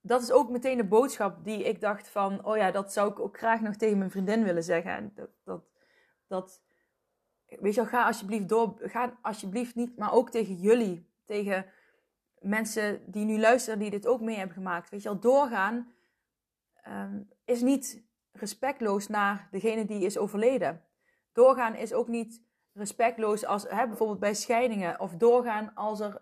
dat 0.00 0.22
is 0.22 0.32
ook 0.32 0.50
meteen 0.50 0.76
de 0.76 0.84
boodschap 0.84 1.44
die 1.44 1.62
ik 1.62 1.80
dacht 1.80 2.08
van, 2.08 2.44
oh 2.44 2.56
ja, 2.56 2.70
dat 2.70 2.92
zou 2.92 3.10
ik 3.10 3.18
ook 3.18 3.38
graag 3.38 3.60
nog 3.60 3.76
tegen 3.76 3.98
mijn 3.98 4.10
vriendin 4.10 4.44
willen 4.44 4.62
zeggen. 4.62 5.12
Dat, 5.14 5.30
dat, 5.44 5.62
dat 6.26 6.62
weet 7.46 7.74
je 7.74 7.80
wel, 7.80 7.90
ga 7.90 8.06
alsjeblieft 8.06 8.48
door, 8.48 8.76
ga 8.78 9.18
alsjeblieft 9.22 9.74
niet, 9.74 9.96
maar 9.96 10.12
ook 10.12 10.30
tegen 10.30 10.54
jullie, 10.54 11.08
tegen 11.24 11.66
mensen 12.38 13.02
die 13.06 13.24
nu 13.24 13.38
luisteren, 13.38 13.78
die 13.78 13.90
dit 13.90 14.06
ook 14.06 14.20
mee 14.20 14.36
hebben 14.36 14.54
gemaakt. 14.54 14.90
Weet 14.90 15.02
je 15.02 15.08
wel, 15.08 15.20
doorgaan 15.20 15.92
um, 16.88 17.28
is 17.44 17.62
niet 17.62 18.02
respectloos 18.32 19.06
naar 19.06 19.48
degene 19.50 19.84
die 19.84 20.04
is 20.04 20.18
overleden. 20.18 20.84
Doorgaan 21.32 21.74
is 21.74 21.92
ook 21.92 22.08
niet 22.08 22.42
respectloos 22.72 23.44
als 23.44 23.62
hè, 23.68 23.86
bijvoorbeeld 23.86 24.20
bij 24.20 24.34
scheidingen. 24.34 25.00
Of 25.00 25.14
doorgaan 25.14 25.74
als 25.74 26.00
er, 26.00 26.20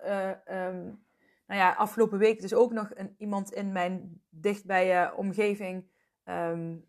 uh, 0.49 0.67
um, 0.67 1.07
nou 1.49 1.61
ja, 1.61 1.73
afgelopen 1.73 2.19
week 2.19 2.41
dus 2.41 2.55
ook 2.55 2.73
nog 2.73 2.91
een, 2.95 3.15
iemand 3.19 3.53
in 3.53 3.73
mijn 3.73 4.23
dichtbije 4.29 5.15
omgeving 5.17 5.91
um, 6.25 6.89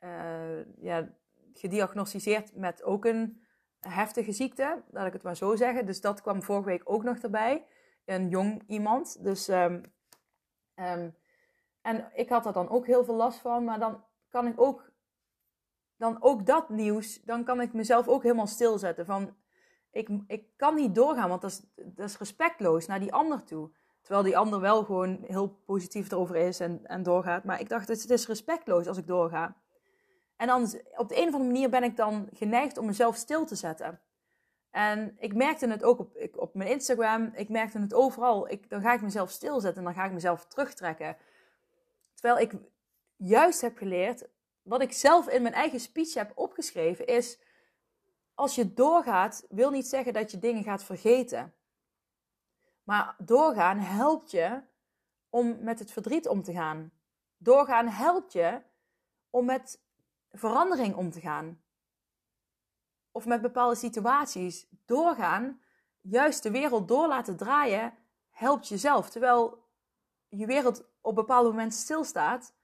uh, 0.00 0.76
ja, 0.76 1.14
gediagnosticeerd 1.52 2.56
met 2.56 2.82
ook 2.82 3.04
een 3.04 3.42
heftige 3.80 4.32
ziekte. 4.32 4.82
Laat 4.90 5.06
ik 5.06 5.12
het 5.12 5.22
maar 5.22 5.36
zo 5.36 5.56
zeggen. 5.56 5.86
Dus 5.86 6.00
dat 6.00 6.20
kwam 6.20 6.42
vorige 6.42 6.68
week 6.68 6.82
ook 6.84 7.02
nog 7.02 7.18
erbij 7.18 7.66
een 8.04 8.28
jong 8.28 8.62
iemand. 8.66 9.24
Dus, 9.24 9.48
um, 9.48 9.82
um, 10.74 11.14
en 11.82 12.10
ik 12.14 12.28
had 12.28 12.46
er 12.46 12.52
dan 12.52 12.68
ook 12.68 12.86
heel 12.86 13.04
veel 13.04 13.14
last 13.14 13.40
van. 13.40 13.64
Maar 13.64 13.78
dan 13.78 14.04
kan 14.28 14.46
ik 14.46 14.60
ook, 14.60 14.92
dan 15.96 16.22
ook 16.22 16.46
dat 16.46 16.68
nieuws, 16.68 17.22
dan 17.22 17.44
kan 17.44 17.60
ik 17.60 17.72
mezelf 17.72 18.08
ook 18.08 18.22
helemaal 18.22 18.46
stilzetten. 18.46 19.06
Van, 19.06 19.36
ik, 19.90 20.08
ik 20.26 20.56
kan 20.56 20.74
niet 20.74 20.94
doorgaan, 20.94 21.28
want 21.28 21.42
dat 21.42 21.50
is, 21.50 21.62
dat 21.74 22.08
is 22.08 22.18
respectloos 22.18 22.86
naar 22.86 23.00
die 23.00 23.12
ander 23.12 23.44
toe. 23.44 23.70
Terwijl 24.00 24.24
die 24.24 24.38
ander 24.38 24.60
wel 24.60 24.84
gewoon 24.84 25.18
heel 25.26 25.48
positief 25.48 26.10
erover 26.10 26.36
is 26.36 26.60
en, 26.60 26.86
en 26.86 27.02
doorgaat. 27.02 27.44
Maar 27.44 27.60
ik 27.60 27.68
dacht, 27.68 27.88
het 27.88 28.10
is 28.10 28.26
respectloos 28.26 28.86
als 28.86 28.98
ik 28.98 29.06
doorga. 29.06 29.56
En 30.36 30.46
dan 30.46 30.62
op 30.96 31.08
de 31.08 31.16
een 31.16 31.28
of 31.28 31.34
andere 31.34 31.52
manier 31.52 31.70
ben 31.70 31.82
ik 31.82 31.96
dan 31.96 32.28
geneigd 32.32 32.78
om 32.78 32.86
mezelf 32.86 33.16
stil 33.16 33.44
te 33.44 33.54
zetten. 33.54 34.00
En 34.70 35.16
ik 35.18 35.34
merkte 35.34 35.68
het 35.68 35.84
ook 35.84 35.98
op, 35.98 36.16
ik, 36.16 36.40
op 36.40 36.54
mijn 36.54 36.70
Instagram. 36.70 37.30
Ik 37.34 37.48
merkte 37.48 37.78
het 37.78 37.94
overal. 37.94 38.50
Ik, 38.50 38.70
dan 38.70 38.80
ga 38.80 38.92
ik 38.92 39.02
mezelf 39.02 39.30
stilzetten 39.30 39.78
en 39.78 39.84
dan 39.84 39.94
ga 39.94 40.04
ik 40.04 40.12
mezelf 40.12 40.46
terugtrekken. 40.46 41.16
Terwijl 42.14 42.38
ik 42.38 42.52
juist 43.16 43.60
heb 43.60 43.76
geleerd 43.76 44.28
wat 44.62 44.82
ik 44.82 44.92
zelf 44.92 45.28
in 45.28 45.42
mijn 45.42 45.54
eigen 45.54 45.80
speech 45.80 46.14
heb 46.14 46.32
opgeschreven 46.34 47.06
is: 47.06 47.38
als 48.34 48.54
je 48.54 48.74
doorgaat, 48.74 49.46
wil 49.48 49.70
niet 49.70 49.86
zeggen 49.86 50.12
dat 50.12 50.30
je 50.30 50.38
dingen 50.38 50.62
gaat 50.62 50.84
vergeten. 50.84 51.54
Maar 52.90 53.14
doorgaan 53.18 53.78
helpt 53.78 54.30
je 54.30 54.62
om 55.28 55.64
met 55.64 55.78
het 55.78 55.92
verdriet 55.92 56.28
om 56.28 56.42
te 56.42 56.52
gaan. 56.52 56.92
Doorgaan 57.36 57.88
helpt 57.88 58.32
je 58.32 58.62
om 59.30 59.44
met 59.44 59.80
verandering 60.30 60.94
om 60.94 61.10
te 61.10 61.20
gaan. 61.20 61.62
Of 63.10 63.26
met 63.26 63.42
bepaalde 63.42 63.74
situaties. 63.74 64.66
Doorgaan, 64.84 65.60
juist 66.00 66.42
de 66.42 66.50
wereld 66.50 66.88
door 66.88 67.08
laten 67.08 67.36
draaien, 67.36 67.94
helpt 68.30 68.68
jezelf. 68.68 69.10
Terwijl 69.10 69.68
je 70.28 70.46
wereld 70.46 70.84
op 71.00 71.14
bepaalde 71.14 71.48
momenten 71.48 71.78
stilstaat. 71.78 72.54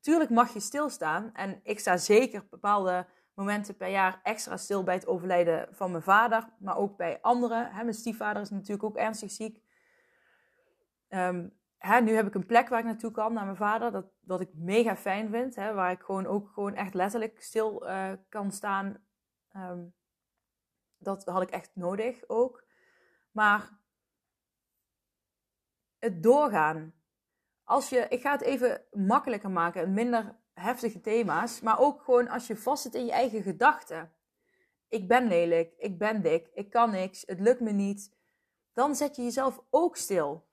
Tuurlijk 0.00 0.30
mag 0.30 0.52
je 0.52 0.60
stilstaan. 0.60 1.34
En 1.34 1.60
ik 1.62 1.80
sta 1.80 1.96
zeker 1.96 2.46
bepaalde 2.48 3.06
momenten 3.34 3.76
per 3.76 3.88
jaar 3.88 4.20
extra 4.22 4.56
stil 4.56 4.82
bij 4.82 4.94
het 4.94 5.06
overlijden 5.06 5.68
van 5.70 5.90
mijn 5.90 6.02
vader. 6.02 6.48
Maar 6.58 6.76
ook 6.76 6.96
bij 6.96 7.18
anderen. 7.20 7.70
mijn 7.74 7.94
stiefvader 7.94 8.42
is 8.42 8.50
natuurlijk 8.50 8.84
ook 8.84 8.96
ernstig 8.96 9.30
ziek. 9.30 9.62
Um, 11.08 11.52
hè, 11.78 12.00
nu 12.00 12.14
heb 12.14 12.26
ik 12.26 12.34
een 12.34 12.46
plek 12.46 12.68
waar 12.68 12.78
ik 12.78 12.84
naartoe 12.84 13.10
kan, 13.10 13.32
naar 13.32 13.44
mijn 13.44 13.56
vader, 13.56 13.92
dat, 13.92 14.06
wat 14.20 14.40
ik 14.40 14.50
mega 14.54 14.96
fijn 14.96 15.30
vind. 15.30 15.54
Hè, 15.54 15.74
waar 15.74 15.90
ik 15.90 16.02
gewoon 16.02 16.26
ook 16.26 16.48
gewoon 16.48 16.74
echt 16.74 16.94
letterlijk 16.94 17.42
stil 17.42 17.88
uh, 17.88 18.12
kan 18.28 18.52
staan. 18.52 19.04
Um, 19.56 19.94
dat 20.98 21.24
had 21.24 21.42
ik 21.42 21.50
echt 21.50 21.70
nodig 21.74 22.22
ook. 22.26 22.64
Maar 23.30 23.70
het 25.98 26.22
doorgaan. 26.22 26.94
Als 27.64 27.88
je, 27.88 28.06
ik 28.08 28.20
ga 28.20 28.32
het 28.32 28.40
even 28.40 28.84
makkelijker 28.92 29.50
maken, 29.50 29.92
minder 29.92 30.36
heftige 30.54 31.00
thema's. 31.00 31.60
Maar 31.60 31.78
ook 31.78 32.02
gewoon 32.02 32.28
als 32.28 32.46
je 32.46 32.56
vastzit 32.56 32.94
in 32.94 33.04
je 33.04 33.12
eigen 33.12 33.42
gedachten. 33.42 34.12
Ik 34.88 35.08
ben 35.08 35.28
lelijk, 35.28 35.74
ik 35.76 35.98
ben 35.98 36.22
dik, 36.22 36.50
ik 36.54 36.70
kan 36.70 36.90
niks, 36.90 37.22
het 37.26 37.40
lukt 37.40 37.60
me 37.60 37.70
niet. 37.70 38.12
Dan 38.72 38.96
zet 38.96 39.16
je 39.16 39.22
jezelf 39.22 39.62
ook 39.70 39.96
stil. 39.96 40.46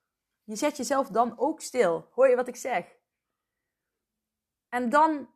Je 0.44 0.56
zet 0.56 0.78
jezelf 0.78 1.08
dan 1.08 1.40
ook 1.40 1.62
stil. 1.62 2.10
Hoor 2.12 2.28
je 2.28 2.36
wat 2.36 2.48
ik 2.48 2.56
zeg? 2.56 2.86
En 4.70 4.90
dan 4.90 5.30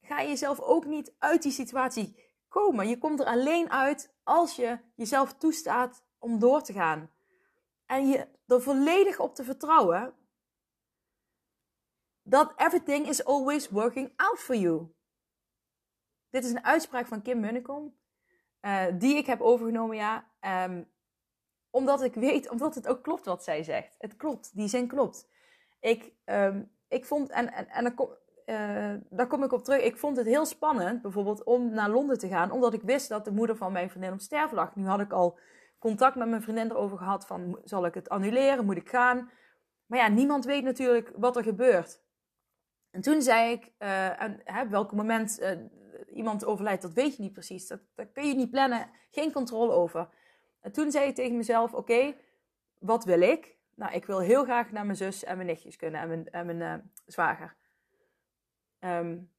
ga 0.00 0.20
je 0.20 0.28
jezelf 0.28 0.60
ook 0.60 0.84
niet 0.84 1.14
uit 1.18 1.42
die 1.42 1.52
situatie 1.52 2.16
komen. 2.48 2.88
Je 2.88 2.98
komt 2.98 3.20
er 3.20 3.26
alleen 3.26 3.70
uit 3.70 4.14
als 4.22 4.56
je 4.56 4.78
jezelf 4.94 5.34
toestaat 5.34 6.04
om 6.18 6.38
door 6.38 6.62
te 6.62 6.72
gaan. 6.72 7.10
En 7.86 8.08
je 8.08 8.28
er 8.46 8.62
volledig 8.62 9.18
op 9.18 9.34
te 9.34 9.44
vertrouwen 9.44 10.14
dat 12.22 12.52
everything 12.56 13.08
is 13.08 13.24
always 13.24 13.68
working 13.68 14.12
out 14.16 14.38
for 14.38 14.56
you. 14.56 14.92
Dit 16.30 16.44
is 16.44 16.50
een 16.50 16.64
uitspraak 16.64 17.06
van 17.06 17.22
Kim 17.22 17.40
Munnekom, 17.40 17.96
uh, 18.60 18.84
die 18.98 19.16
ik 19.16 19.26
heb 19.26 19.40
overgenomen, 19.40 19.96
ja. 19.96 20.30
Um, 20.64 20.90
omdat 21.70 22.02
ik 22.02 22.14
weet, 22.14 22.50
omdat 22.50 22.74
het 22.74 22.88
ook 22.88 23.02
klopt 23.02 23.24
wat 23.24 23.44
zij 23.44 23.62
zegt. 23.62 23.94
Het 23.98 24.16
klopt, 24.16 24.56
die 24.56 24.68
zin 24.68 24.86
klopt. 24.86 25.28
Ik, 25.80 26.12
um, 26.24 26.70
ik 26.88 27.04
vond, 27.04 27.30
en, 27.30 27.52
en, 27.52 27.68
en 27.68 27.84
dan 27.84 27.94
kom, 27.94 28.08
uh, 28.46 28.94
daar 29.10 29.26
kom 29.26 29.42
ik 29.42 29.52
op 29.52 29.64
terug. 29.64 29.82
Ik 29.82 29.96
vond 29.96 30.16
het 30.16 30.26
heel 30.26 30.46
spannend, 30.46 31.02
bijvoorbeeld, 31.02 31.42
om 31.42 31.70
naar 31.74 31.90
Londen 31.90 32.18
te 32.18 32.28
gaan. 32.28 32.50
Omdat 32.50 32.72
ik 32.72 32.82
wist 32.82 33.08
dat 33.08 33.24
de 33.24 33.32
moeder 33.32 33.56
van 33.56 33.72
mijn 33.72 33.90
vriendin 33.90 34.12
op 34.12 34.20
sterven 34.20 34.56
lag. 34.56 34.76
Nu 34.76 34.86
had 34.86 35.00
ik 35.00 35.12
al 35.12 35.38
contact 35.78 36.16
met 36.16 36.28
mijn 36.28 36.42
vriendin 36.42 36.70
erover 36.70 36.98
gehad 36.98 37.26
van, 37.26 37.60
zal 37.64 37.86
ik 37.86 37.94
het 37.94 38.08
annuleren? 38.08 38.64
Moet 38.64 38.76
ik 38.76 38.88
gaan? 38.88 39.30
Maar 39.86 39.98
ja, 39.98 40.08
niemand 40.08 40.44
weet 40.44 40.64
natuurlijk 40.64 41.12
wat 41.16 41.36
er 41.36 41.42
gebeurt. 41.42 42.01
En 42.92 43.00
toen 43.00 43.22
zei 43.22 43.52
ik, 43.52 43.72
en, 43.78 44.40
hè, 44.44 44.68
welk 44.68 44.92
moment 44.92 45.40
uh, 45.40 45.50
iemand 46.16 46.44
overlijdt, 46.44 46.82
dat 46.82 46.92
weet 46.92 47.16
je 47.16 47.22
niet 47.22 47.32
precies. 47.32 47.66
Dat, 47.66 47.80
dat 47.94 48.12
kun 48.12 48.26
je 48.26 48.34
niet 48.34 48.50
plannen. 48.50 48.90
Geen 49.10 49.32
controle 49.32 49.72
over. 49.72 50.08
En 50.60 50.72
toen 50.72 50.90
zei 50.90 51.08
ik 51.08 51.14
tegen 51.14 51.36
mezelf: 51.36 51.74
Oké, 51.74 52.14
wat 52.78 53.04
wil 53.04 53.20
ik? 53.20 53.56
Nou, 53.74 53.92
ik 53.92 54.04
wil 54.04 54.18
heel 54.18 54.44
graag 54.44 54.70
naar 54.70 54.84
mijn 54.84 54.96
zus 54.96 55.24
en 55.24 55.36
mijn 55.36 55.48
nichtjes 55.48 55.76
kunnen 55.76 56.00
en 56.00 56.08
mijn, 56.08 56.30
en 56.30 56.46
mijn 56.46 56.60
uh, 56.60 56.84
zwager. 57.06 57.56
Um, 58.80 59.30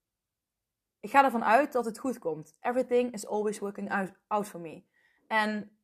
ik 0.99 1.09
ga 1.09 1.23
ervan 1.23 1.43
uit 1.43 1.71
dat 1.71 1.85
het 1.85 1.99
goed 1.99 2.19
komt. 2.19 2.55
Everything 2.59 3.13
is 3.13 3.27
always 3.27 3.59
working 3.59 4.11
out, 4.27 4.47
for 4.47 4.59
me. 4.59 4.83
En 5.27 5.77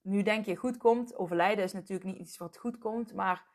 nu 0.00 0.22
denk 0.22 0.44
je 0.44 0.56
goed 0.56 0.76
komt. 0.76 1.16
Overlijden 1.16 1.64
is 1.64 1.72
natuurlijk 1.72 2.10
niet 2.10 2.18
iets 2.18 2.36
wat 2.36 2.58
goed 2.58 2.78
komt. 2.78 3.14
Maar 3.14 3.46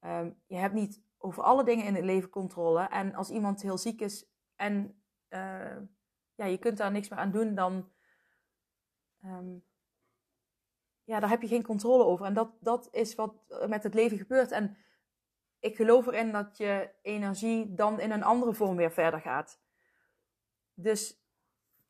um, 0.00 0.36
je 0.46 0.56
hebt 0.56 0.74
niet 0.74 1.02
over 1.24 1.42
alle 1.42 1.64
dingen 1.64 1.84
in 1.84 1.94
het 1.94 2.04
leven 2.04 2.30
controle. 2.30 2.88
En 2.88 3.14
als 3.14 3.30
iemand 3.30 3.62
heel 3.62 3.78
ziek 3.78 4.00
is 4.00 4.26
en 4.56 5.02
uh, 5.28 5.76
ja, 6.34 6.44
je 6.44 6.58
kunt 6.58 6.76
daar 6.76 6.90
niks 6.90 7.08
meer 7.08 7.18
aan 7.18 7.30
doen, 7.30 7.54
dan 7.54 7.92
um, 9.24 9.64
ja, 11.04 11.20
daar 11.20 11.30
heb 11.30 11.42
je 11.42 11.48
geen 11.48 11.62
controle 11.62 12.04
over. 12.04 12.26
En 12.26 12.34
dat, 12.34 12.50
dat 12.60 12.88
is 12.90 13.14
wat 13.14 13.34
met 13.68 13.82
het 13.82 13.94
leven 13.94 14.18
gebeurt. 14.18 14.50
En 14.50 14.76
ik 15.58 15.76
geloof 15.76 16.06
erin 16.06 16.32
dat 16.32 16.56
je 16.56 16.90
energie 17.02 17.74
dan 17.74 18.00
in 18.00 18.10
een 18.10 18.22
andere 18.22 18.54
vorm 18.54 18.76
weer 18.76 18.92
verder 18.92 19.20
gaat. 19.20 19.60
Dus 20.74 21.22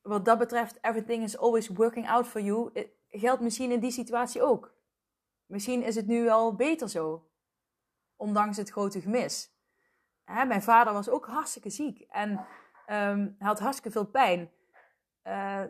wat 0.02 0.24
dat 0.24 0.38
betreft, 0.38 0.78
everything 0.80 1.22
is 1.22 1.38
always 1.38 1.68
working 1.68 2.08
out 2.08 2.26
for 2.26 2.40
you. 2.40 2.72
Geldt 3.08 3.42
misschien 3.42 3.70
in 3.70 3.80
die 3.80 3.90
situatie 3.90 4.42
ook. 4.42 4.74
Misschien 5.46 5.82
is 5.82 5.94
het 5.94 6.06
nu 6.06 6.24
wel 6.24 6.54
beter 6.54 6.88
zo. 6.88 7.28
Ondanks 8.16 8.56
het 8.56 8.70
grote 8.70 9.00
gemis. 9.00 9.52
Hè, 10.24 10.44
mijn 10.44 10.62
vader 10.62 10.92
was 10.92 11.08
ook 11.08 11.26
hartstikke 11.26 11.70
ziek. 11.70 12.00
En 12.00 12.46
hij 12.86 13.34
had 13.38 13.58
hartstikke 13.58 13.90
veel 13.90 14.06
pijn. 14.06 14.50
Uh, 15.24 15.62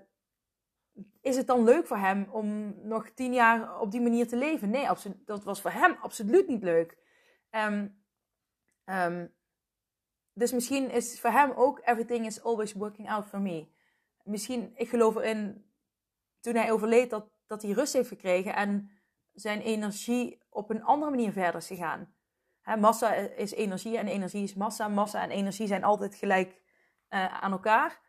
is 1.20 1.36
het 1.36 1.46
dan 1.46 1.64
leuk 1.64 1.86
voor 1.86 1.96
hem 1.96 2.28
om 2.30 2.74
nog 2.88 3.08
tien 3.08 3.32
jaar 3.32 3.80
op 3.80 3.90
die 3.90 4.00
manier 4.00 4.28
te 4.28 4.36
leven? 4.36 4.70
Nee, 4.70 4.88
dat 5.24 5.44
was 5.44 5.60
voor 5.60 5.70
hem 5.70 5.96
absoluut 6.00 6.48
niet 6.48 6.62
leuk. 6.62 6.98
Um, 7.50 8.02
um, 8.84 9.34
dus 10.32 10.52
misschien 10.52 10.90
is 10.90 11.20
voor 11.20 11.30
hem 11.30 11.50
ook 11.50 11.80
everything 11.84 12.26
is 12.26 12.42
always 12.42 12.72
working 12.72 13.10
out 13.10 13.26
for 13.26 13.40
me. 13.40 13.68
Misschien, 14.22 14.72
ik 14.74 14.88
geloof 14.88 15.16
erin, 15.16 15.70
toen 16.40 16.54
hij 16.54 16.72
overleed, 16.72 17.10
dat, 17.10 17.28
dat 17.46 17.62
hij 17.62 17.70
rust 17.70 17.92
heeft 17.92 18.08
gekregen 18.08 18.54
en 18.54 18.90
zijn 19.32 19.60
energie 19.60 20.42
op 20.50 20.70
een 20.70 20.82
andere 20.82 21.10
manier 21.10 21.32
verder 21.32 21.56
is 21.60 21.66
gegaan. 21.66 22.13
Massa 22.78 23.12
is 23.14 23.52
energie 23.52 23.98
en 23.98 24.06
energie 24.06 24.42
is 24.42 24.54
massa. 24.54 24.88
Massa 24.88 25.22
en 25.22 25.30
energie 25.30 25.66
zijn 25.66 25.84
altijd 25.84 26.14
gelijk 26.14 26.60
uh, 27.10 27.42
aan 27.42 27.52
elkaar 27.52 28.02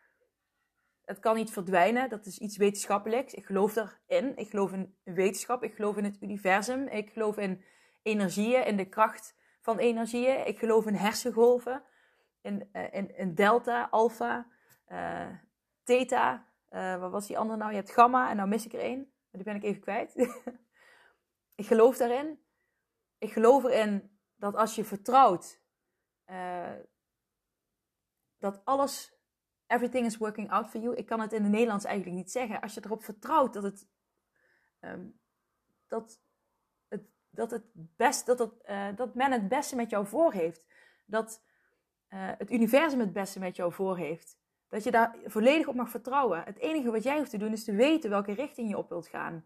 het 1.06 1.18
kan 1.18 1.36
niet 1.36 1.50
verdwijnen. 1.50 2.08
Dat 2.08 2.26
is 2.26 2.38
iets 2.38 2.56
wetenschappelijks. 2.56 3.34
Ik 3.34 3.44
geloof 3.44 3.76
erin. 3.76 4.36
Ik 4.36 4.50
geloof 4.50 4.72
in 4.72 4.96
wetenschap. 5.02 5.62
Ik 5.62 5.74
geloof 5.74 5.96
in 5.96 6.04
het 6.04 6.22
universum. 6.22 6.88
Ik 6.88 7.10
geloof 7.10 7.36
in 7.36 7.64
energieën, 8.02 8.66
in 8.66 8.76
de 8.76 8.88
kracht 8.88 9.36
van 9.60 9.78
energieën. 9.78 10.46
Ik 10.46 10.58
geloof 10.58 10.86
in 10.86 10.94
hersengolven. 10.94 11.82
In, 12.40 12.68
uh, 12.72 12.94
in, 13.18 13.34
delta, 13.34 13.88
alpha, 13.90 14.46
uh, 14.88 15.28
theta. 15.84 16.46
Uh, 16.70 17.00
wat 17.00 17.10
was 17.10 17.26
die 17.26 17.38
andere 17.38 17.58
nou? 17.58 17.70
Je 17.70 17.76
hebt 17.76 17.92
gamma 17.92 18.30
en 18.30 18.36
nou 18.36 18.48
mis 18.48 18.66
ik 18.66 18.72
er 18.72 18.80
één. 18.80 18.98
Maar 18.98 19.42
die 19.42 19.44
ben 19.44 19.54
ik 19.54 19.62
even 19.62 19.80
kwijt. 19.80 20.14
ik 21.60 21.66
geloof 21.66 21.96
daarin. 21.96 22.38
Ik 23.18 23.32
geloof 23.32 23.64
erin 23.64 24.15
dat 24.36 24.54
als 24.54 24.74
je 24.74 24.84
vertrouwt 24.84 25.64
dat 28.38 28.64
alles 28.64 29.16
everything 29.66 30.06
is 30.06 30.16
working 30.16 30.50
out 30.50 30.68
for 30.68 30.80
you. 30.80 30.94
Ik 30.94 31.06
kan 31.06 31.20
het 31.20 31.32
in 31.32 31.42
het 31.42 31.52
Nederlands 31.52 31.84
eigenlijk 31.84 32.16
niet 32.16 32.30
zeggen. 32.30 32.60
Als 32.60 32.74
je 32.74 32.80
erop 32.84 33.04
vertrouwt 33.04 33.52
dat 33.52 33.62
het, 33.62 33.88
um, 34.80 35.20
dat, 35.86 36.20
het, 36.88 37.02
dat, 37.30 37.50
het 37.50 37.64
best, 37.72 38.26
dat, 38.26 38.38
het, 38.38 38.52
uh, 38.68 38.96
dat 38.96 39.14
men 39.14 39.32
het 39.32 39.48
beste 39.48 39.76
met 39.76 39.90
jou 39.90 40.06
voor 40.06 40.32
heeft. 40.32 40.66
Dat 41.06 41.42
uh, 42.08 42.30
het 42.38 42.50
universum 42.50 43.00
het 43.00 43.12
beste 43.12 43.38
met 43.38 43.56
jou 43.56 43.72
voor 43.72 43.96
heeft. 43.96 44.38
Dat 44.68 44.84
je 44.84 44.90
daar 44.90 45.16
volledig 45.24 45.66
op 45.66 45.74
mag 45.74 45.90
vertrouwen. 45.90 46.44
Het 46.44 46.58
enige 46.58 46.90
wat 46.90 47.02
jij 47.02 47.18
hoeft 47.18 47.30
te 47.30 47.38
doen 47.38 47.52
is 47.52 47.64
te 47.64 47.74
weten 47.74 48.10
welke 48.10 48.32
richting 48.32 48.68
je 48.68 48.78
op 48.78 48.88
wilt 48.88 49.08
gaan. 49.08 49.44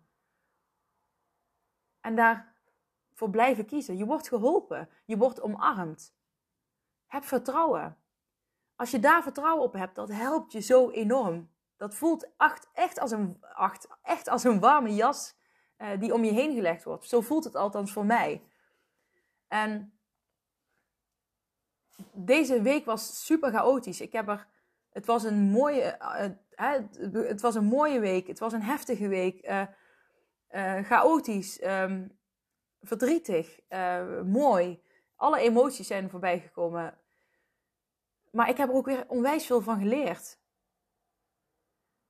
En 2.01 2.15
daarvoor 3.21 3.31
blijven 3.31 3.67
kiezen. 3.67 3.97
Je 3.97 4.05
wordt 4.05 4.29
geholpen. 4.29 4.89
Je 5.05 5.17
wordt 5.17 5.41
omarmd. 5.41 6.15
Heb 7.07 7.25
vertrouwen. 7.25 7.97
Als 8.77 8.91
je 8.91 8.99
daar 9.01 9.23
vertrouwen 9.23 9.65
op 9.65 9.73
hebt, 9.73 9.95
dat 9.95 10.09
helpt 10.09 10.53
je 10.53 10.61
zo 10.61 10.91
enorm. 10.91 11.51
Dat 11.77 11.95
voelt 11.95 12.29
echt, 12.73 13.01
als 13.01 13.11
een, 13.11 13.45
echt 14.03 14.29
als 14.29 14.45
een 14.45 14.61
warme 14.61 14.95
jas 14.95 15.37
uh, 15.79 16.01
die 16.01 16.15
om 16.15 16.25
je 16.25 16.33
heen 16.33 16.55
gelegd 16.55 16.85
wordt. 16.85 17.09
Zo 17.09 17.21
voelt 17.21 17.45
het 17.45 17.55
althans 17.55 17.93
voor 17.93 18.05
mij. 18.05 18.43
En 19.49 19.93
deze 22.13 22.63
week 22.63 22.85
was 22.85 23.25
super 23.25 23.51
chaotisch. 23.51 24.01
Ik 24.01 24.13
heb 24.13 24.29
er, 24.29 24.47
het 24.91 25.07
was 25.07 25.25
een 25.25 25.51
mooie, 25.51 25.99
uh, 26.01 26.75
uh, 27.05 27.25
het 27.29 27.41
was 27.41 27.55
een 27.55 27.65
mooie 27.65 28.01
week. 28.01 28.27
Het 28.27 28.39
was 28.39 28.53
een 28.53 28.63
heftige 28.63 29.09
week. 29.09 29.69
chaotisch, 30.83 31.63
um, 31.63 32.20
verdrietig, 32.83 33.61
mooi. 34.25 34.83
Alle 35.17 35.41
emoties 35.41 35.87
zijn 35.87 36.11
voorbij 36.11 36.41
gekomen 36.41 36.99
Maar 38.31 38.49
ik 38.49 38.57
heb 38.57 38.69
er 38.69 38.75
ook 38.75 38.85
weer 38.85 39.09
onwijs 39.09 39.47
veel 39.47 39.61
van 39.61 39.79
geleerd. 39.79 40.39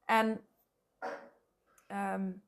En 0.05 0.47
um, 1.89 2.43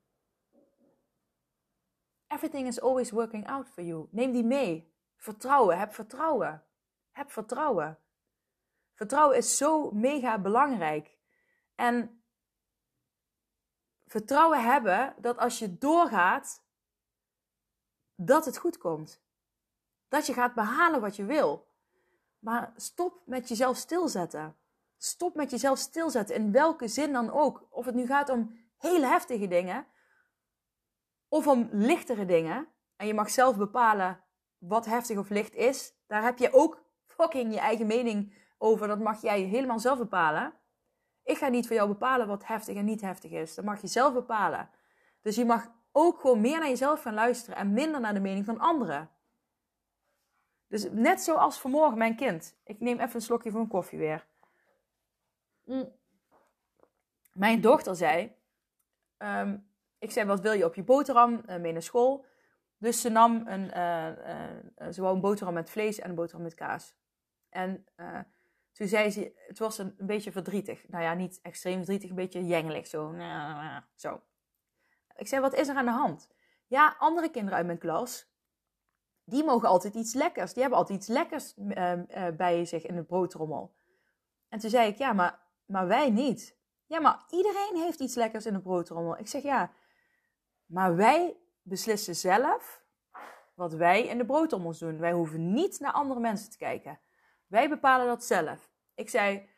everything 2.27 2.67
is 2.67 2.81
always 2.81 3.11
working 3.11 3.49
out 3.49 3.69
for 3.69 3.83
you. 3.83 4.09
Neem 4.11 4.33
die 4.33 4.45
mee. 4.45 4.93
Vertrouwen, 5.17 5.79
heb 5.79 5.95
vertrouwen. 5.95 6.65
Heb 7.11 7.31
vertrouwen. 7.31 7.99
Vertrouwen 8.95 9.37
is 9.37 9.57
zo 9.57 9.91
mega 9.91 10.39
belangrijk. 10.39 11.17
En 11.75 12.23
vertrouwen 14.07 14.65
hebben 14.65 15.15
dat 15.19 15.39
als 15.39 15.59
je 15.59 15.79
doorgaat, 15.79 16.62
dat 18.25 18.45
het 18.45 18.57
goed 18.57 18.79
komt. 18.79 19.23
Dat 20.09 20.27
je 20.27 20.33
gaat 20.33 20.55
behalen 20.55 21.01
wat 21.01 21.17
je 21.17 21.25
wil. 21.25 21.67
Maar 22.39 22.73
stop 22.77 23.23
met 23.25 23.49
jezelf 23.49 23.77
stilzetten. 23.77 24.57
Stop 24.97 25.35
met 25.35 25.51
jezelf 25.51 25.79
stilzetten, 25.79 26.35
in 26.35 26.53
welke 26.53 26.89
zin 26.89 27.13
dan 27.13 27.31
ook. 27.31 27.67
Of 27.71 27.85
het 27.85 27.95
nu 27.95 28.07
gaat 28.07 28.29
om 28.29 28.59
hele 28.77 29.07
heftige 29.07 29.49
dingen 29.49 29.87
of 31.29 31.47
om 31.47 31.69
lichtere 31.73 32.25
dingen. 32.25 32.69
En 32.97 33.07
je 33.07 33.15
mag 33.15 33.31
zelf 33.31 33.57
bepalen 33.57 34.25
wat 34.59 34.85
heftig 34.85 35.19
of 35.19 35.29
licht 35.29 35.55
is. 35.55 35.95
Daar 36.07 36.23
heb 36.23 36.39
je 36.39 36.53
ook 36.53 36.85
fucking 37.07 37.53
je 37.53 37.61
eigen 37.61 37.87
mening 37.87 38.35
over. 38.59 38.87
Dat 38.89 38.99
mag 38.99 39.23
jij 39.23 39.41
helemaal 39.41 39.79
zelf 39.79 39.99
bepalen. 39.99 40.55
Ik 41.25 41.37
ga 41.37 41.49
niet 41.49 41.67
voor 41.67 41.77
jou 41.77 41.89
bepalen 41.89 42.27
wat 42.27 42.47
heftig 42.47 42.77
en 42.77 42.85
niet 42.85 43.01
heftig 43.01 43.31
is. 43.31 43.55
Dat 43.55 43.65
mag 43.65 43.81
je 43.81 43.87
zelf 43.87 44.13
bepalen. 44.13 44.71
Dus 45.23 45.37
je 45.37 45.45
mag 45.45 45.71
ook 45.93 46.21
gewoon 46.21 46.41
meer 46.41 46.59
naar 46.59 46.69
jezelf 46.69 47.03
gaan 47.03 47.15
luisteren 47.15 47.57
en 47.57 47.73
minder 47.73 48.01
naar 48.01 48.15
de 48.15 48.21
mening 48.21 48.45
van 48.45 48.59
anderen. 48.59 49.11
Dus 50.73 50.89
net 50.91 51.21
zoals 51.21 51.61
vanmorgen 51.61 51.99
mijn 51.99 52.17
kind. 52.17 52.57
Ik 52.65 52.81
neem 52.81 53.01
even 53.01 53.15
een 53.15 53.21
slokje 53.21 53.51
van 53.51 53.69
koffie 53.69 53.99
weer. 53.99 54.27
Mm. 55.65 55.93
Mijn 57.33 57.61
dochter 57.61 57.97
zei: 57.97 58.37
ehm, 59.17 59.59
Ik 59.99 60.11
zei, 60.11 60.27
wat 60.27 60.41
wil 60.41 60.53
je 60.53 60.65
op 60.65 60.75
je 60.75 60.83
boterham 60.83 61.43
uh, 61.47 61.57
mee 61.57 61.73
naar 61.73 61.83
school? 61.83 62.25
Dus 62.79 63.01
ze 63.01 63.09
nam 63.09 63.47
een, 63.47 63.65
uh, 63.65 64.91
ze 64.91 65.01
wou 65.01 65.15
een 65.15 65.21
boterham 65.21 65.55
met 65.55 65.71
vlees 65.71 65.99
en 65.99 66.09
een 66.09 66.15
boterham 66.15 66.43
met 66.43 66.55
kaas. 66.55 66.95
En 67.49 67.87
toen 68.73 68.89
zei 68.89 69.11
ze, 69.11 69.33
het 69.47 69.59
was 69.59 69.79
een, 69.79 69.95
een, 69.99 70.07
beetje 70.07 70.33
verdrietig. 70.33 70.89
Nou 70.89 71.05
ja, 71.05 71.15
niet 71.15 71.39
extreem 71.43 71.77
verdrietig, 71.77 72.11
een 72.11 72.17
beetje 72.17 72.47
jengelig. 72.47 72.87
Zo. 72.87 73.15
zo. 73.95 74.23
Ik 75.17 75.27
zei, 75.29 75.41
wat 75.41 75.55
is 75.55 75.69
er 75.69 75.77
aan 75.77 75.85
de 75.85 75.91
hand? 75.91 76.31
Ja, 76.67 76.95
andere 76.99 77.31
kinderen 77.31 77.57
uit 77.57 77.67
mijn 77.67 77.79
klas, 77.79 78.31
die 79.25 79.45
mogen 79.45 79.69
altijd 79.69 79.95
iets 79.95 80.15
lekkers. 80.15 80.53
Die 80.53 80.61
hebben 80.63 80.79
altijd 80.81 80.99
iets 80.99 81.09
lekkers 81.09 81.55
bij 82.37 82.65
zich 82.65 82.87
in 82.87 82.97
de 82.97 83.05
broodrommel. 83.05 83.75
En 84.49 84.59
toen 84.59 84.71
zei 84.71 84.89
ik, 84.89 84.99
ja, 84.99 85.13
maar 85.13 85.43
maar 85.73 85.87
wij 85.87 86.11
niet. 86.11 86.57
Ja, 86.87 87.01
maar 87.01 87.25
iedereen 87.31 87.77
heeft 87.77 88.01
iets 88.01 88.15
lekkers 88.15 88.47
in 88.47 88.53
de 88.53 88.61
broodrommel. 88.61 89.19
Ik 89.19 89.29
zeg 89.29 89.43
ja, 89.43 89.73
maar 90.67 90.97
wij 90.97 91.37
beslissen 91.63 92.15
zelf 92.15 92.83
wat 93.55 93.73
wij 93.73 94.07
in 94.07 94.19
de 94.19 94.25
broodrommels 94.25 94.79
doen. 94.79 94.99
Wij 94.99 95.13
hoeven 95.13 95.53
niet 95.53 95.81
naar 95.81 95.93
andere 95.93 96.21
mensen 96.21 96.51
te 96.51 96.57
kijken. 96.59 97.01
Wij 97.47 97.69
bepalen 97.69 98.07
dat 98.07 98.25
zelf. 98.25 98.71
Ik 98.95 99.11
zei, 99.11 99.49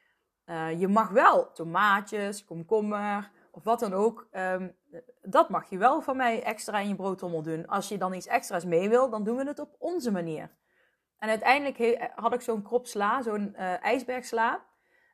uh, 0.47 0.81
je 0.81 0.88
mag 0.88 1.09
wel 1.09 1.53
tomaatjes, 1.53 2.45
komkommer 2.45 3.31
of 3.55 3.64
wat 3.64 3.81
dan 3.81 3.93
ook. 3.93 4.29
Um, 4.33 4.77
dat 5.23 5.49
mag 5.49 5.71
je 5.71 5.79
wel 5.79 6.01
van 6.01 6.17
mij 6.17 6.43
extra 6.43 6.79
in 6.79 6.88
je 6.88 6.95
broodrommel 6.95 7.43
doen. 7.43 7.67
Als 7.67 7.88
je 7.88 7.99
dan 7.99 8.14
iets 8.14 8.27
extra's 8.27 8.64
mee 8.64 8.88
wil, 8.88 9.11
dan 9.11 9.25
doen 9.25 9.37
we 9.37 9.45
het 9.45 9.59
op 9.59 9.75
onze 9.79 10.12
manier. 10.12 10.51
En 11.19 11.29
uiteindelijk 11.29 12.11
had 12.14 12.35
ik 12.35 12.40
zo'n 12.40 12.62
krop 12.62 12.87
sla, 12.87 13.23
zo'n 13.23 13.55
uh, 13.57 13.85
ijsbergsla. 13.85 14.64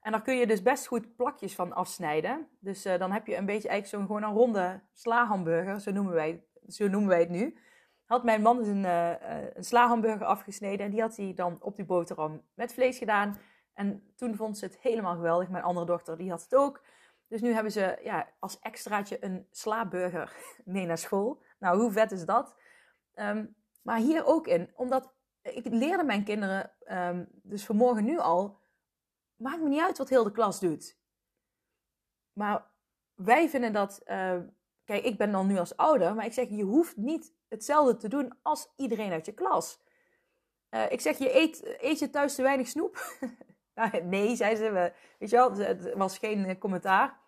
En 0.00 0.12
daar 0.12 0.22
kun 0.22 0.36
je 0.36 0.46
dus 0.46 0.62
best 0.62 0.86
goed 0.86 1.16
plakjes 1.16 1.54
van 1.54 1.72
afsnijden. 1.72 2.48
Dus 2.60 2.86
uh, 2.86 2.98
dan 2.98 3.12
heb 3.12 3.26
je 3.26 3.36
een 3.36 3.46
beetje 3.46 3.68
eigenlijk 3.68 3.86
zo'n 3.86 4.16
gewoon 4.16 4.30
een 4.30 4.38
ronde 4.38 4.80
sla-hamburger, 4.92 5.80
zo 5.80 5.90
noemen 5.90 6.12
wij, 6.12 6.44
zo 6.66 6.88
noemen 6.88 7.08
wij 7.08 7.20
het 7.20 7.28
nu. 7.28 7.58
Had 8.04 8.24
mijn 8.24 8.42
man 8.42 8.56
dus 8.56 8.66
een, 8.66 8.84
uh, 8.84 10.10
een 10.10 10.22
afgesneden 10.22 10.86
en 10.86 10.90
die 10.90 11.00
had 11.00 11.16
hij 11.16 11.32
dan 11.34 11.58
op 11.60 11.76
die 11.76 11.84
boterham 11.84 12.42
met 12.54 12.72
vlees 12.72 12.98
gedaan. 12.98 13.38
En 13.74 14.12
toen 14.16 14.34
vond 14.34 14.58
ze 14.58 14.64
het 14.64 14.78
helemaal 14.78 15.14
geweldig. 15.14 15.48
Mijn 15.48 15.64
andere 15.64 15.86
dochter 15.86 16.16
die 16.16 16.30
had 16.30 16.42
het 16.42 16.54
ook. 16.54 16.82
Dus 17.30 17.40
nu 17.40 17.52
hebben 17.52 17.72
ze 17.72 17.98
ja, 18.02 18.28
als 18.38 18.58
extraatje 18.58 19.24
een 19.24 19.46
sla-burger 19.50 20.36
mee 20.64 20.86
naar 20.86 20.98
school. 20.98 21.42
Nou, 21.58 21.80
hoe 21.80 21.90
vet 21.90 22.12
is 22.12 22.24
dat? 22.24 22.54
Um, 23.14 23.56
maar 23.82 23.98
hier 23.98 24.26
ook 24.26 24.46
in, 24.46 24.70
omdat 24.74 25.14
ik 25.42 25.66
leerde 25.66 26.04
mijn 26.04 26.24
kinderen 26.24 26.72
um, 26.86 27.28
dus 27.32 27.64
vanmorgen 27.64 28.04
nu 28.04 28.18
al 28.18 28.60
maakt 29.36 29.62
me 29.62 29.68
niet 29.68 29.80
uit 29.80 29.98
wat 29.98 30.08
heel 30.08 30.24
de 30.24 30.32
klas 30.32 30.60
doet. 30.60 30.98
Maar 32.32 32.70
wij 33.14 33.48
vinden 33.48 33.72
dat. 33.72 34.00
Uh, 34.04 34.38
kijk, 34.84 35.04
ik 35.04 35.18
ben 35.18 35.32
dan 35.32 35.46
nu 35.46 35.58
als 35.58 35.76
ouder, 35.76 36.14
maar 36.14 36.24
ik 36.24 36.32
zeg: 36.32 36.48
je 36.48 36.62
hoeft 36.62 36.96
niet 36.96 37.34
hetzelfde 37.48 37.96
te 37.96 38.08
doen 38.08 38.38
als 38.42 38.72
iedereen 38.76 39.12
uit 39.12 39.26
je 39.26 39.32
klas. 39.32 39.82
Uh, 40.70 40.90
ik 40.90 41.00
zeg: 41.00 41.18
je 41.18 41.34
eet, 41.34 41.76
eet 41.80 41.98
je 41.98 42.10
thuis 42.10 42.34
te 42.34 42.42
weinig 42.42 42.68
snoep? 42.68 43.18
nee, 44.02 44.36
zei 44.36 44.56
ze. 44.56 44.70
We, 44.70 44.92
weet 45.18 45.30
je 45.30 45.36
wel, 45.36 45.56
het 45.56 45.94
was 45.94 46.18
geen 46.18 46.44
eh, 46.44 46.58
commentaar. 46.58 47.18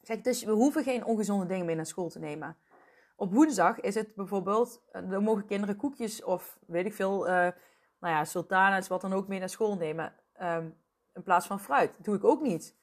Ik 0.00 0.06
zeg: 0.06 0.20
dus 0.20 0.44
we 0.44 0.52
hoeven 0.52 0.82
geen 0.82 1.04
ongezonde 1.04 1.46
dingen 1.46 1.66
mee 1.66 1.76
naar 1.76 1.86
school 1.86 2.08
te 2.08 2.18
nemen. 2.18 2.56
Op 3.16 3.32
woensdag 3.32 3.80
is 3.80 3.94
het 3.94 4.14
bijvoorbeeld, 4.14 4.82
dan 4.92 5.22
mogen 5.22 5.46
kinderen 5.46 5.76
koekjes 5.76 6.24
of 6.24 6.58
weet 6.66 6.86
ik 6.86 6.94
veel, 6.94 7.26
uh, 7.26 7.32
nou 8.00 8.14
ja, 8.14 8.24
sultanas, 8.24 8.88
wat 8.88 9.00
dan 9.00 9.12
ook 9.12 9.28
mee 9.28 9.38
naar 9.38 9.48
school 9.48 9.76
nemen. 9.76 10.14
Um, 10.42 10.76
in 11.14 11.22
plaats 11.22 11.46
van 11.46 11.60
fruit. 11.60 11.92
Dat 11.96 12.04
doe 12.04 12.16
ik 12.16 12.24
ook 12.24 12.40
niet. 12.40 12.78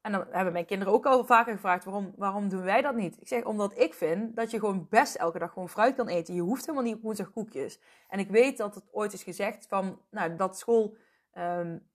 En 0.00 0.12
dan 0.12 0.26
hebben 0.30 0.52
mijn 0.52 0.66
kinderen 0.66 0.92
ook 0.94 1.06
al 1.06 1.24
vaker 1.24 1.52
gevraagd: 1.52 1.84
waarom, 1.84 2.12
waarom 2.16 2.48
doen 2.48 2.62
wij 2.62 2.82
dat 2.82 2.94
niet? 2.94 3.20
Ik 3.20 3.28
zeg 3.28 3.44
omdat 3.44 3.78
ik 3.78 3.94
vind 3.94 4.36
dat 4.36 4.50
je 4.50 4.58
gewoon 4.58 4.86
best 4.90 5.14
elke 5.14 5.38
dag 5.38 5.52
gewoon 5.52 5.68
fruit 5.68 5.94
kan 5.94 6.08
eten. 6.08 6.34
Je 6.34 6.40
hoeft 6.40 6.66
helemaal 6.66 6.86
niet 6.86 6.96
op 6.96 7.02
woensdag 7.02 7.32
koekjes. 7.32 7.80
En 8.08 8.18
ik 8.18 8.30
weet 8.30 8.56
dat 8.56 8.74
het 8.74 8.84
ooit 8.92 9.12
is 9.12 9.22
gezegd 9.22 9.66
van 9.66 10.00
nou, 10.10 10.36
dat 10.36 10.58
school 10.58 10.96
um, 11.38 11.88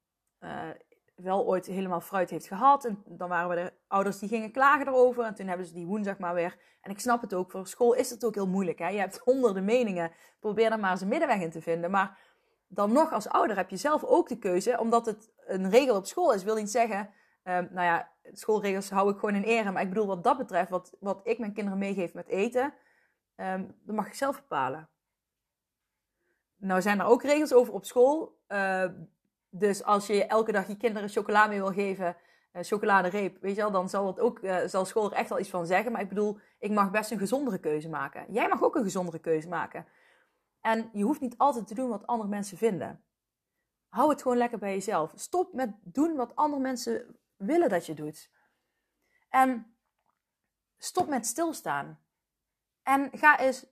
uh, 0.44 0.70
wel 1.16 1.46
ooit 1.46 1.66
helemaal 1.66 2.02
fruit 2.02 2.30
heeft 2.30 2.48
gehad. 2.48 2.86
En 2.86 3.04
dan 3.06 3.30
waren 3.30 3.50
we 3.50 3.56
de 3.56 3.74
ouders 3.88 4.20
die 4.20 4.30
gingen 4.30 4.52
klagen 4.52 4.88
erover. 4.88 5.24
En 5.24 5.36
toen 5.36 5.48
hebben 5.48 5.66
ze 5.66 5.74
die 5.74 5.86
woensdag 5.86 6.18
maar 6.18 6.34
weer. 6.34 6.58
En 6.82 6.92
ik 6.92 7.00
snap 7.00 7.22
het 7.22 7.34
ook, 7.34 7.52
voor 7.52 7.68
school 7.68 7.94
is 7.94 8.10
het 8.10 8.26
ook 8.26 8.36
heel 8.36 8.48
moeilijk. 8.48 8.80
Hè? 8.80 8.88
Je 8.88 9.00
hebt 9.00 9.18
honderden 9.26 9.66
meningen. 9.66 10.12
Probeer 10.40 10.72
er 10.72 10.80
maar 10.80 10.92
eens 10.92 11.02
een 11.02 11.08
middenweg 11.08 11.42
in 11.42 11.52
te 11.52 11.62
vinden. 11.62 11.92
Maar 11.92 12.18
dan 12.68 12.92
nog 12.92 13.12
als 13.12 13.28
ouder 13.28 13.56
heb 13.56 13.70
je 13.70 13.78
zelf 13.78 14.04
ook 14.04 14.28
de 14.28 14.38
keuze, 14.40 14.80
omdat 14.80 15.06
het 15.06 15.32
een 15.46 15.70
regel 15.70 15.96
op 15.96 16.06
school 16.06 16.34
is, 16.34 16.44
wil 16.44 16.56
niet 16.56 16.72
zeggen, 16.72 17.00
um, 17.44 17.68
nou 17.72 17.86
ja, 17.86 18.12
schoolregels 18.32 18.90
hou 18.90 19.12
ik 19.12 19.20
gewoon 19.20 19.36
in 19.36 19.44
ere. 19.44 19.72
Maar 19.72 19.82
ik 19.82 19.90
bedoel, 19.90 20.08
wat 20.08 20.24
dat 20.24 20.38
betreft, 20.38 20.70
wat, 20.70 20.98
wat 21.00 21.20
ik 21.24 21.40
mijn 21.40 21.54
kinderen 21.54 21.80
meegeef 21.80 22.14
met 22.14 22.28
eten, 22.28 22.74
um, 23.36 23.76
dat 23.84 23.96
mag 23.96 24.08
ik 24.08 24.14
zelf 24.14 24.36
bepalen. 24.36 24.90
Nou 26.56 26.82
zijn 26.82 27.00
er 27.00 27.06
ook 27.06 27.24
regels 27.24 27.54
over 27.54 27.74
op 27.74 27.86
school. 27.86 28.42
Uh, 28.48 28.86
dus 29.56 29.84
als 29.84 30.08
je 30.08 30.26
elke 30.26 30.52
dag 30.52 30.68
je 30.68 30.78
kinderen 30.78 31.10
chocola 31.10 31.48
mee 31.48 31.58
wil 31.60 31.74
geven, 31.74 32.16
uh, 32.54 32.62
chocoladereep, 32.64 33.42
weet 33.42 33.56
je 33.56 33.62
wel, 33.62 33.72
dan 33.72 33.90
zal, 33.90 34.08
het 34.08 34.20
ook, 34.20 34.40
uh, 34.40 34.58
zal 34.66 34.86
school 34.86 35.12
er 35.12 35.18
echt 35.18 35.30
wel 35.30 35.40
iets 35.40 35.50
van 35.50 35.66
zeggen. 35.66 35.92
Maar 35.92 36.02
ik 36.02 36.10
bedoel, 36.10 36.40
ik 36.60 36.72
mag 36.72 36.92
best 36.92 37.12
een 37.12 37.18
gezondere 37.18 37.60
keuze 37.60 37.90
maken. 37.90 38.26
Jij 38.30 38.48
mag 38.48 38.64
ook 38.64 38.76
een 38.76 38.84
gezondere 38.84 39.20
keuze 39.20 39.48
maken. 39.48 39.86
En 40.62 40.90
je 40.94 41.04
hoeft 41.04 41.22
niet 41.22 41.38
altijd 41.38 41.68
te 41.68 41.74
doen 41.74 41.90
wat 41.90 42.08
andere 42.08 42.30
mensen 42.30 42.58
vinden. 42.58 43.04
Hou 43.88 44.10
het 44.10 44.22
gewoon 44.22 44.38
lekker 44.38 44.60
bij 44.60 44.74
jezelf. 44.74 45.12
Stop 45.16 45.54
met 45.54 45.70
doen 45.84 46.16
wat 46.16 46.36
andere 46.36 46.62
mensen 46.62 47.20
willen 47.36 47.70
dat 47.70 47.86
je 47.86 47.94
doet. 47.94 48.32
En 49.30 49.76
stop 50.78 51.08
met 51.08 51.26
stilstaan. 51.26 52.00
En 52.84 53.10
ga 53.12 53.40
eens 53.40 53.66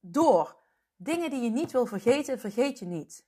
door. 0.00 0.56
Dingen 0.96 1.30
die 1.30 1.42
je 1.42 1.50
niet 1.50 1.72
wil 1.72 1.86
vergeten, 1.86 2.40
vergeet 2.40 2.78
je 2.78 2.86
niet. 2.86 3.27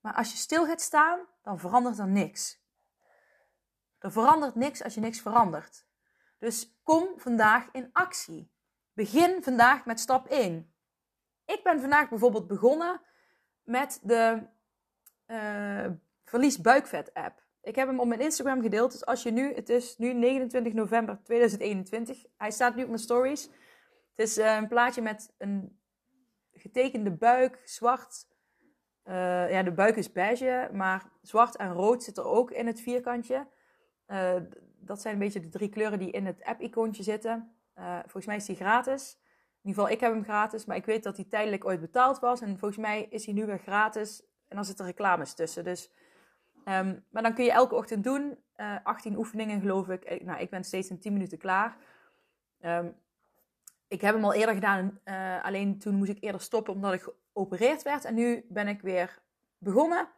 Maar 0.00 0.14
als 0.14 0.30
je 0.30 0.36
stil 0.36 0.66
gaat 0.66 0.80
staan, 0.80 1.26
dan 1.42 1.58
verandert 1.58 1.98
er 1.98 2.08
niks. 2.08 2.60
Er 3.98 4.12
verandert 4.12 4.54
niks 4.54 4.82
als 4.82 4.94
je 4.94 5.00
niks 5.00 5.20
verandert. 5.20 5.86
Dus 6.38 6.80
kom 6.82 7.08
vandaag 7.16 7.68
in 7.72 7.90
actie. 7.92 8.52
Begin 8.92 9.42
vandaag 9.42 9.84
met 9.84 10.00
stap 10.00 10.26
1. 10.26 10.74
Ik 11.44 11.62
ben 11.62 11.80
vandaag 11.80 12.08
bijvoorbeeld 12.08 12.46
begonnen 12.46 13.00
met 13.62 14.00
de 14.02 14.46
uh, 15.26 15.86
Verlies 16.24 16.60
Buikvet 16.60 17.14
app. 17.14 17.42
Ik 17.62 17.74
heb 17.74 17.88
hem 17.88 18.00
op 18.00 18.06
mijn 18.06 18.20
Instagram 18.20 18.62
gedeeld. 18.62 18.92
Dus 18.92 19.06
als 19.06 19.22
je 19.22 19.30
nu, 19.30 19.54
het 19.54 19.68
is 19.68 19.96
nu 19.98 20.12
29 20.12 20.72
november 20.72 21.22
2021. 21.22 22.24
Hij 22.36 22.50
staat 22.50 22.74
nu 22.74 22.82
op 22.82 22.88
mijn 22.88 23.00
stories. 23.00 23.44
Het 24.14 24.28
is 24.28 24.38
uh, 24.38 24.54
een 24.56 24.68
plaatje 24.68 25.02
met 25.02 25.34
een 25.38 25.80
getekende 26.52 27.10
buik, 27.10 27.62
zwart. 27.64 28.28
Uh, 29.10 29.50
ja, 29.50 29.62
de 29.62 29.72
buik 29.72 29.96
is 29.96 30.12
beige, 30.12 30.68
maar 30.72 31.04
zwart 31.22 31.56
en 31.56 31.72
rood 31.72 32.02
zit 32.02 32.16
er 32.16 32.24
ook 32.24 32.50
in 32.50 32.66
het 32.66 32.80
vierkantje. 32.80 33.46
dat 34.78 35.00
zijn 35.00 35.14
een 35.14 35.20
beetje 35.20 35.40
de 35.40 35.48
drie 35.48 35.68
kleuren 35.68 35.98
die 35.98 36.10
in 36.10 36.26
het 36.26 36.44
app-icoontje 36.44 37.02
zitten. 37.02 37.54
Uh, 37.78 37.98
volgens 37.98 38.26
mij 38.26 38.36
is 38.36 38.44
die 38.44 38.56
gratis. 38.56 39.18
In 39.62 39.68
ieder 39.68 39.82
geval, 39.82 39.96
ik 39.96 40.00
heb 40.00 40.12
hem 40.12 40.24
gratis, 40.24 40.64
maar 40.64 40.76
ik 40.76 40.84
weet 40.84 41.02
dat 41.02 41.16
hij 41.16 41.24
tijdelijk 41.24 41.64
ooit 41.64 41.80
betaald 41.80 42.18
was. 42.18 42.40
En 42.40 42.58
volgens 42.58 42.80
mij 42.80 43.06
is 43.10 43.24
hij 43.24 43.34
nu 43.34 43.46
weer 43.46 43.58
gratis. 43.58 44.22
En 44.48 44.56
dan 44.56 44.64
zitten 44.64 44.86
reclames 44.86 45.34
tussen. 45.34 45.64
Dus, 45.64 45.90
ehm, 46.64 46.98
maar 47.10 47.22
dan 47.22 47.34
kun 47.34 47.44
je 47.44 47.52
elke 47.52 47.74
ochtend 47.74 48.04
doen. 48.04 48.38
18 48.82 49.16
oefeningen 49.16 49.60
geloof 49.60 49.88
ik. 49.88 50.24
Nou, 50.24 50.40
ik 50.40 50.50
ben 50.50 50.64
steeds 50.64 50.90
in 50.90 50.98
10 50.98 51.12
minuten 51.12 51.38
klaar. 51.38 51.76
Um, 52.60 52.96
ik 53.88 54.00
heb 54.00 54.14
hem 54.14 54.24
al 54.24 54.34
eerder 54.34 54.54
gedaan, 54.54 55.00
alleen 55.42 55.78
toen 55.78 55.94
moest 55.94 56.10
ik 56.10 56.22
eerder 56.22 56.40
stoppen 56.40 56.74
omdat 56.74 56.92
ik 56.92 57.12
geopereerd 57.32 57.82
werd. 57.82 58.04
En 58.04 58.14
nu 58.14 58.46
ben 58.48 58.68
ik 58.68 58.80
weer 58.80 59.18
begonnen. 59.58 60.08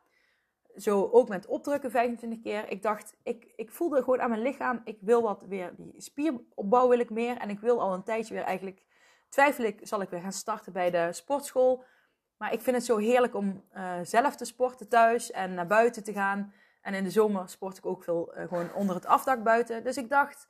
Zo 0.76 1.08
ook 1.12 1.28
met 1.28 1.46
opdrukken 1.46 1.90
25 1.90 2.40
keer. 2.40 2.70
Ik 2.70 2.82
dacht, 2.82 3.16
ik, 3.22 3.52
ik 3.56 3.70
voelde 3.70 4.02
gewoon 4.02 4.20
aan 4.20 4.30
mijn 4.30 4.42
lichaam, 4.42 4.80
ik 4.84 4.98
wil 5.00 5.22
wat 5.22 5.44
weer, 5.48 5.74
die 5.76 5.94
spieropbouw 5.96 6.88
wil 6.88 6.98
ik 6.98 7.10
meer. 7.10 7.36
En 7.36 7.50
ik 7.50 7.60
wil 7.60 7.80
al 7.80 7.94
een 7.94 8.02
tijdje 8.02 8.34
weer 8.34 8.42
eigenlijk, 8.42 8.82
twijfel 9.28 9.64
ik, 9.64 9.80
zal 9.82 10.00
ik 10.00 10.10
weer 10.10 10.20
gaan 10.20 10.32
starten 10.32 10.72
bij 10.72 10.90
de 10.90 11.12
sportschool. 11.12 11.84
Maar 12.36 12.52
ik 12.52 12.60
vind 12.60 12.76
het 12.76 12.84
zo 12.84 12.96
heerlijk 12.96 13.34
om 13.34 13.64
uh, 13.76 13.98
zelf 14.02 14.36
te 14.36 14.44
sporten 14.44 14.88
thuis 14.88 15.30
en 15.30 15.54
naar 15.54 15.66
buiten 15.66 16.04
te 16.04 16.12
gaan. 16.12 16.52
En 16.80 16.94
in 16.94 17.04
de 17.04 17.10
zomer 17.10 17.48
sport 17.48 17.78
ik 17.78 17.86
ook 17.86 18.04
veel 18.04 18.38
uh, 18.38 18.48
gewoon 18.48 18.74
onder 18.74 18.94
het 18.94 19.06
afdak 19.06 19.42
buiten. 19.42 19.84
Dus 19.84 19.96
ik 19.96 20.08
dacht, 20.08 20.48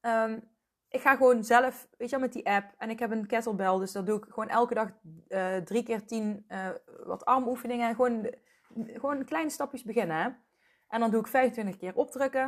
um, 0.00 0.51
ik 0.92 1.00
ga 1.00 1.16
gewoon 1.16 1.44
zelf, 1.44 1.88
weet 1.98 2.10
je 2.10 2.16
wel, 2.16 2.24
met 2.24 2.32
die 2.32 2.46
app. 2.46 2.74
En 2.78 2.90
ik 2.90 2.98
heb 2.98 3.10
een 3.10 3.26
kettlebell, 3.26 3.78
dus 3.78 3.92
dat 3.92 4.06
doe 4.06 4.18
ik 4.18 4.24
gewoon 4.28 4.48
elke 4.48 4.74
dag 4.74 4.88
uh, 5.28 5.56
drie 5.56 5.82
keer 5.82 6.06
tien 6.06 6.44
uh, 6.48 6.68
wat 7.04 7.24
armoefeningen. 7.24 7.94
Gewoon, 7.94 8.34
gewoon 8.74 9.24
kleine 9.24 9.50
stapjes 9.50 9.82
beginnen. 9.82 10.16
Hè? 10.16 10.28
En 10.88 11.00
dan 11.00 11.10
doe 11.10 11.20
ik 11.20 11.26
25 11.26 11.76
keer 11.76 11.94
opdrukken. 11.94 12.42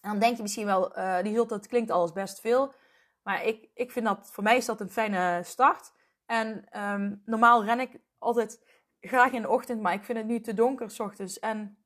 En 0.00 0.10
dan 0.10 0.18
denk 0.18 0.36
je 0.36 0.42
misschien 0.42 0.66
wel, 0.66 0.98
uh, 0.98 1.22
die 1.22 1.34
zult, 1.34 1.48
dat 1.48 1.66
klinkt 1.66 1.90
alles 1.90 2.12
best 2.12 2.40
veel. 2.40 2.74
Maar 3.22 3.44
ik, 3.44 3.70
ik 3.74 3.92
vind 3.92 4.06
dat, 4.06 4.30
voor 4.32 4.42
mij 4.42 4.56
is 4.56 4.66
dat 4.66 4.80
een 4.80 4.90
fijne 4.90 5.40
start. 5.42 5.92
En 6.26 6.80
um, 6.82 7.22
normaal 7.24 7.64
ren 7.64 7.80
ik 7.80 8.00
altijd 8.18 8.82
graag 9.00 9.32
in 9.32 9.42
de 9.42 9.48
ochtend, 9.48 9.80
maar 9.80 9.92
ik 9.92 10.04
vind 10.04 10.18
het 10.18 10.26
nu 10.26 10.40
te 10.40 10.54
donker 10.54 10.90
s 10.90 11.00
ochtends. 11.00 11.38
En 11.38 11.84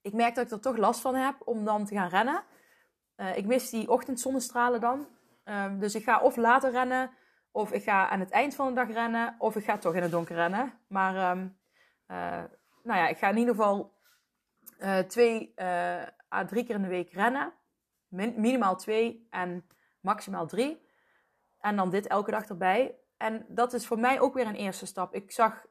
ik 0.00 0.12
merk 0.12 0.34
dat 0.34 0.44
ik 0.44 0.50
er 0.50 0.60
toch 0.60 0.76
last 0.76 1.00
van 1.00 1.14
heb 1.14 1.36
om 1.44 1.64
dan 1.64 1.84
te 1.84 1.94
gaan 1.94 2.08
rennen. 2.08 2.44
Uh, 3.16 3.36
ik 3.36 3.46
mis 3.46 3.70
die 3.70 3.90
ochtendzonnestralen 3.90 4.80
dan. 4.80 5.06
Um, 5.44 5.78
dus 5.78 5.94
ik 5.94 6.02
ga 6.02 6.20
of 6.20 6.36
later 6.36 6.70
rennen, 6.70 7.10
of 7.50 7.72
ik 7.72 7.82
ga 7.82 8.08
aan 8.08 8.20
het 8.20 8.30
eind 8.30 8.54
van 8.54 8.68
de 8.68 8.74
dag 8.74 8.92
rennen, 8.92 9.34
of 9.38 9.56
ik 9.56 9.64
ga 9.64 9.78
toch 9.78 9.94
in 9.94 10.02
het 10.02 10.10
donker 10.10 10.34
rennen. 10.34 10.72
Maar 10.88 11.36
um, 11.36 11.58
uh, 12.08 12.42
nou 12.82 12.98
ja, 13.00 13.08
ik 13.08 13.16
ga 13.16 13.28
in 13.28 13.36
ieder 13.36 13.54
geval 13.54 13.98
uh, 14.78 14.98
twee 14.98 15.54
à 16.34 16.44
drie 16.46 16.64
keer 16.64 16.74
in 16.74 16.82
de 16.82 16.88
week 16.88 17.12
rennen. 17.12 17.52
Min 18.08 18.34
minimaal 18.36 18.76
twee 18.76 19.26
en 19.30 19.66
maximaal 20.00 20.46
drie. 20.46 20.88
En 21.58 21.76
dan 21.76 21.90
dit 21.90 22.06
elke 22.06 22.30
dag 22.30 22.48
erbij. 22.48 22.98
En 23.16 23.46
dat 23.48 23.72
is 23.72 23.86
voor 23.86 23.98
mij 23.98 24.20
ook 24.20 24.34
weer 24.34 24.46
een 24.46 24.54
eerste 24.54 24.86
stap. 24.86 25.14
Ik 25.14 25.32
zag 25.32 25.66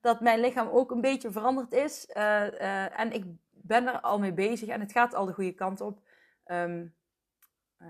dat 0.00 0.20
mijn 0.20 0.40
lichaam 0.40 0.68
ook 0.68 0.90
een 0.90 1.00
beetje 1.00 1.32
veranderd 1.32 1.72
is. 1.72 2.06
en 2.06 3.12
ik 3.12 3.24
ben 3.50 3.86
er 3.86 4.00
al 4.00 4.18
mee 4.18 4.32
bezig 4.32 4.68
en 4.68 4.80
het 4.80 4.92
gaat 4.92 5.14
al 5.14 5.26
de 5.26 5.32
goede 5.32 5.54
kant 5.54 5.80
op. 5.80 6.00
Um, 6.46 6.94
uh, 7.78 7.88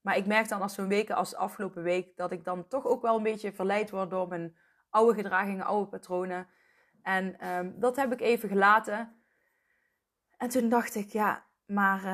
maar 0.00 0.16
ik 0.16 0.26
merk 0.26 0.48
dan 0.48 0.62
als 0.62 0.74
zo'n 0.74 0.88
weken 0.88 1.16
als 1.16 1.34
afgelopen 1.34 1.82
week 1.82 2.16
dat 2.16 2.32
ik 2.32 2.44
dan 2.44 2.68
toch 2.68 2.86
ook 2.86 3.02
wel 3.02 3.16
een 3.16 3.22
beetje 3.22 3.52
verleid 3.52 3.90
word 3.90 4.10
door 4.10 4.28
mijn 4.28 4.56
oude 4.90 5.14
gedragingen, 5.14 5.64
oude 5.64 5.90
patronen. 5.90 6.46
En 7.02 7.48
um, 7.48 7.80
dat 7.80 7.96
heb 7.96 8.12
ik 8.12 8.20
even 8.20 8.48
gelaten. 8.48 9.22
En 10.36 10.48
toen 10.48 10.68
dacht 10.68 10.94
ik, 10.94 11.08
ja, 11.08 11.44
maar 11.66 12.04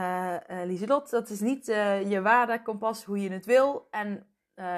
uh, 0.51 0.65
Lieselot, 0.65 1.11
dat 1.11 1.31
is 1.31 1.41
niet 1.41 1.69
uh, 1.69 2.11
je 2.11 2.23
waardekompas 2.23 3.05
hoe 3.05 3.21
je 3.21 3.31
het 3.31 3.47
wil. 3.47 3.87
En 3.91 4.27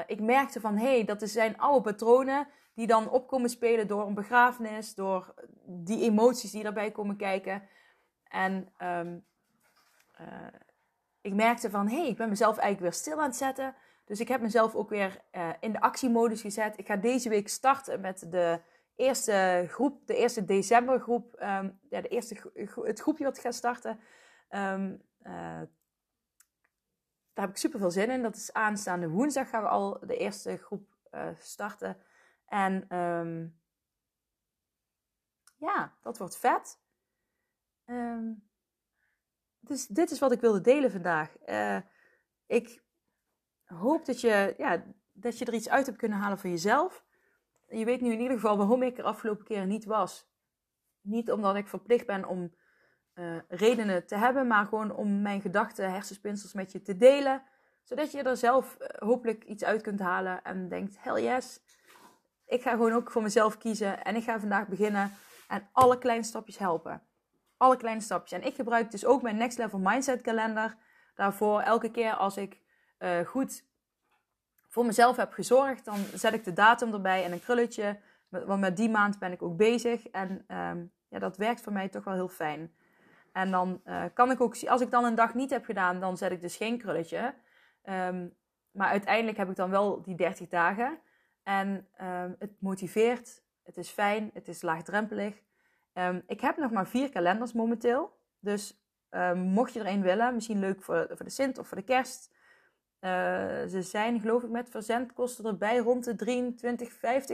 ik 0.06 0.20
merkte 0.20 0.60
van, 0.60 0.76
hé, 0.76 0.94
hey, 0.94 1.04
dat 1.04 1.22
zijn 1.28 1.58
oude 1.58 1.90
patronen 1.90 2.48
die 2.74 2.86
dan 2.86 3.10
opkomen 3.10 3.50
spelen 3.50 3.86
door 3.86 4.06
een 4.06 4.14
begrafenis, 4.14 4.94
door 4.94 5.34
die 5.66 6.02
emoties 6.02 6.50
die 6.50 6.62
daarbij 6.62 6.90
komen 6.90 7.16
kijken. 7.16 7.62
En 8.24 8.72
um, 8.82 9.24
ik 11.20 11.34
merkte 11.34 11.70
van, 11.70 11.88
hé, 11.88 12.00
hey, 12.00 12.08
ik 12.08 12.16
ben 12.16 12.28
mezelf 12.28 12.56
eigenlijk 12.56 12.80
weer 12.80 13.00
stil 13.00 13.18
aan 13.18 13.28
het 13.28 13.36
zetten. 13.36 13.74
Dus 14.04 14.20
ik 14.20 14.28
heb 14.28 14.40
mezelf 14.40 14.74
ook 14.74 14.88
weer 14.88 15.20
uh, 15.32 15.50
in 15.60 15.72
de 15.72 15.80
actiemodus 15.80 16.40
gezet. 16.40 16.78
Ik 16.78 16.86
ga 16.86 16.96
deze 16.96 17.28
week 17.28 17.48
starten 17.48 18.00
met 18.00 18.26
de 18.30 18.60
eerste 18.96 19.66
groep, 19.68 20.06
de 20.06 20.16
eerste 20.16 20.44
decembergroep. 20.44 21.32
Um, 21.42 21.80
ja, 21.90 22.00
de 22.00 22.08
eerste, 22.08 22.50
het 22.82 23.00
groepje 23.00 23.24
wat 23.24 23.36
ik 23.36 23.42
ga 23.42 23.50
starten. 23.50 24.00
Um, 24.50 25.02
uh, 25.22 25.60
daar 27.32 27.48
heb 27.48 27.50
ik 27.50 27.56
super 27.56 27.78
veel 27.78 27.90
zin 27.90 28.10
in. 28.10 28.22
Dat 28.22 28.36
is 28.36 28.52
aanstaande 28.52 29.08
woensdag 29.08 29.48
gaan 29.48 29.62
we 29.62 29.68
al 29.68 29.98
de 30.06 30.16
eerste 30.16 30.56
groep 30.56 30.94
uh, 31.10 31.28
starten. 31.38 31.96
En 32.46 32.96
um, 32.96 33.60
ja, 35.56 35.94
dat 36.02 36.18
wordt 36.18 36.38
vet. 36.38 36.78
Um, 37.86 38.49
dus 39.60 39.86
dit 39.86 40.10
is 40.10 40.18
wat 40.18 40.32
ik 40.32 40.40
wilde 40.40 40.60
delen 40.60 40.90
vandaag. 40.90 41.36
Uh, 41.46 41.76
ik 42.46 42.82
hoop 43.64 44.04
dat 44.04 44.20
je, 44.20 44.54
ja, 44.58 44.84
dat 45.12 45.38
je 45.38 45.44
er 45.44 45.54
iets 45.54 45.68
uit 45.68 45.86
hebt 45.86 45.98
kunnen 45.98 46.18
halen 46.18 46.38
voor 46.38 46.50
jezelf. 46.50 47.04
Je 47.68 47.84
weet 47.84 48.00
nu 48.00 48.12
in 48.12 48.20
ieder 48.20 48.36
geval 48.36 48.56
waarom 48.56 48.82
ik 48.82 48.98
er 48.98 49.04
afgelopen 49.04 49.44
keer 49.44 49.66
niet 49.66 49.84
was. 49.84 50.28
Niet 51.00 51.30
omdat 51.30 51.56
ik 51.56 51.68
verplicht 51.68 52.06
ben 52.06 52.24
om 52.24 52.54
uh, 53.14 53.38
redenen 53.48 54.06
te 54.06 54.16
hebben, 54.16 54.46
maar 54.46 54.66
gewoon 54.66 54.94
om 54.94 55.22
mijn 55.22 55.40
gedachten, 55.40 55.90
hersenspinsels 55.90 56.52
met 56.52 56.72
je 56.72 56.82
te 56.82 56.96
delen. 56.96 57.42
Zodat 57.82 58.12
je 58.12 58.22
er 58.22 58.36
zelf 58.36 58.76
uh, 58.80 58.86
hopelijk 58.88 59.44
iets 59.44 59.64
uit 59.64 59.82
kunt 59.82 60.00
halen 60.00 60.42
en 60.42 60.68
denkt, 60.68 60.96
hell 60.98 61.22
yes. 61.22 61.60
Ik 62.46 62.62
ga 62.62 62.70
gewoon 62.70 62.92
ook 62.92 63.10
voor 63.10 63.22
mezelf 63.22 63.58
kiezen 63.58 64.04
en 64.04 64.16
ik 64.16 64.22
ga 64.22 64.40
vandaag 64.40 64.68
beginnen 64.68 65.12
en 65.48 65.68
alle 65.72 65.98
kleine 65.98 66.24
stapjes 66.24 66.58
helpen. 66.58 67.02
Alle 67.60 67.76
kleine 67.76 68.00
stapjes. 68.00 68.40
En 68.40 68.46
ik 68.46 68.54
gebruik 68.54 68.90
dus 68.90 69.04
ook 69.04 69.22
mijn 69.22 69.36
Next 69.36 69.58
Level 69.58 69.78
Mindset 69.78 70.20
kalender. 70.20 70.76
Daarvoor 71.14 71.60
elke 71.60 71.90
keer 71.90 72.12
als 72.12 72.36
ik 72.36 72.60
uh, 72.98 73.20
goed 73.20 73.64
voor 74.68 74.86
mezelf 74.86 75.16
heb 75.16 75.32
gezorgd, 75.32 75.84
dan 75.84 75.98
zet 76.14 76.32
ik 76.32 76.44
de 76.44 76.52
datum 76.52 76.92
erbij 76.92 77.24
en 77.24 77.32
een 77.32 77.40
krulletje. 77.40 77.98
Want 78.28 78.60
met 78.60 78.76
die 78.76 78.88
maand 78.88 79.18
ben 79.18 79.32
ik 79.32 79.42
ook 79.42 79.56
bezig. 79.56 80.08
En 80.08 80.44
um, 80.48 80.92
ja, 81.08 81.18
dat 81.18 81.36
werkt 81.36 81.60
voor 81.60 81.72
mij 81.72 81.88
toch 81.88 82.04
wel 82.04 82.14
heel 82.14 82.28
fijn. 82.28 82.74
En 83.32 83.50
dan 83.50 83.80
uh, 83.86 84.04
kan 84.14 84.30
ik 84.30 84.40
ook, 84.40 84.66
als 84.66 84.80
ik 84.80 84.90
dan 84.90 85.04
een 85.04 85.14
dag 85.14 85.34
niet 85.34 85.50
heb 85.50 85.64
gedaan, 85.64 86.00
dan 86.00 86.16
zet 86.16 86.32
ik 86.32 86.40
dus 86.40 86.56
geen 86.56 86.78
krulletje. 86.78 87.34
Um, 87.84 88.34
maar 88.70 88.88
uiteindelijk 88.88 89.36
heb 89.36 89.50
ik 89.50 89.56
dan 89.56 89.70
wel 89.70 90.02
die 90.02 90.14
30 90.14 90.48
dagen. 90.48 90.98
En 91.42 91.88
um, 92.02 92.36
het 92.38 92.60
motiveert, 92.60 93.42
het 93.62 93.76
is 93.76 93.88
fijn, 93.88 94.30
het 94.34 94.48
is 94.48 94.62
laagdrempelig. 94.62 95.42
Um, 95.94 96.22
ik 96.26 96.40
heb 96.40 96.56
nog 96.56 96.70
maar 96.70 96.86
vier 96.86 97.10
kalenders 97.10 97.52
momenteel. 97.52 98.18
Dus 98.38 98.84
um, 99.10 99.38
mocht 99.38 99.72
je 99.72 99.80
er 99.80 99.86
een 99.86 100.02
willen, 100.02 100.34
misschien 100.34 100.58
leuk 100.58 100.82
voor, 100.82 101.06
voor 101.08 101.24
de 101.24 101.30
Sint 101.30 101.58
of 101.58 101.68
voor 101.68 101.76
de 101.76 101.82
Kerst. 101.82 102.38
Uh, 103.00 103.10
ze 103.66 103.82
zijn, 103.82 104.20
geloof 104.20 104.42
ik, 104.42 104.50
met 104.50 104.70
verzendkosten 104.70 105.44
erbij 105.44 105.76
rond 105.76 106.04
de 106.04 106.16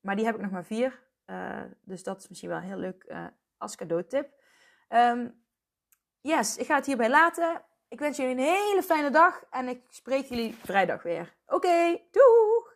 maar 0.00 0.16
die 0.16 0.24
heb 0.24 0.34
ik 0.34 0.40
nog 0.40 0.50
maar 0.50 0.64
vier. 0.64 1.04
Uh, 1.26 1.62
dus 1.82 2.02
dat 2.02 2.20
is 2.20 2.28
misschien 2.28 2.50
wel 2.50 2.60
heel 2.60 2.76
leuk 2.76 3.04
uh, 3.08 3.26
als 3.56 3.76
cadeautip. 3.76 4.30
Um, 4.88 5.44
yes, 6.26 6.56
ik 6.56 6.66
ga 6.66 6.74
het 6.74 6.86
hierbij 6.86 7.10
laten. 7.10 7.62
Ik 7.88 7.98
wens 7.98 8.16
jullie 8.16 8.32
een 8.32 8.38
hele 8.38 8.82
fijne 8.84 9.10
dag 9.10 9.42
en 9.50 9.68
ik 9.68 9.80
spreek 9.88 10.24
jullie 10.24 10.54
vrijdag 10.64 11.02
weer. 11.02 11.34
Oké, 11.46 12.00
doeg! 12.10 12.74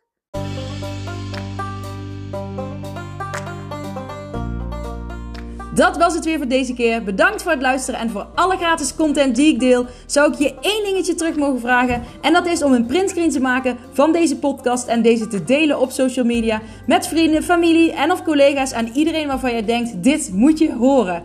Dat 5.74 5.96
was 5.96 6.14
het 6.14 6.24
weer 6.24 6.36
voor 6.36 6.48
deze 6.48 6.74
keer. 6.74 7.02
Bedankt 7.02 7.42
voor 7.42 7.52
het 7.52 7.60
luisteren 7.60 8.00
en 8.00 8.10
voor 8.10 8.26
alle 8.34 8.56
gratis 8.56 8.94
content 8.94 9.36
die 9.36 9.52
ik 9.52 9.60
deel. 9.60 9.86
Zou 10.06 10.32
ik 10.32 10.38
je 10.38 10.54
één 10.60 10.84
dingetje 10.84 11.14
terug 11.14 11.36
mogen 11.36 11.60
vragen? 11.60 12.02
En 12.20 12.32
dat 12.32 12.46
is 12.46 12.62
om 12.62 12.72
een 12.72 12.86
printscreen 12.86 13.30
te 13.30 13.40
maken 13.40 13.78
van 13.92 14.12
deze 14.12 14.38
podcast 14.38 14.86
en 14.86 15.02
deze 15.02 15.26
te 15.26 15.44
delen 15.44 15.80
op 15.80 15.90
social 15.90 16.24
media 16.24 16.60
met 16.86 17.08
vrienden, 17.08 17.42
familie 17.42 17.92
en 17.92 18.12
of 18.12 18.22
collega's 18.22 18.72
en 18.72 18.88
iedereen 18.88 19.26
waarvan 19.26 19.54
je 19.54 19.64
denkt: 19.64 20.02
dit 20.02 20.30
moet 20.32 20.58
je 20.58 20.72
horen. 20.72 21.24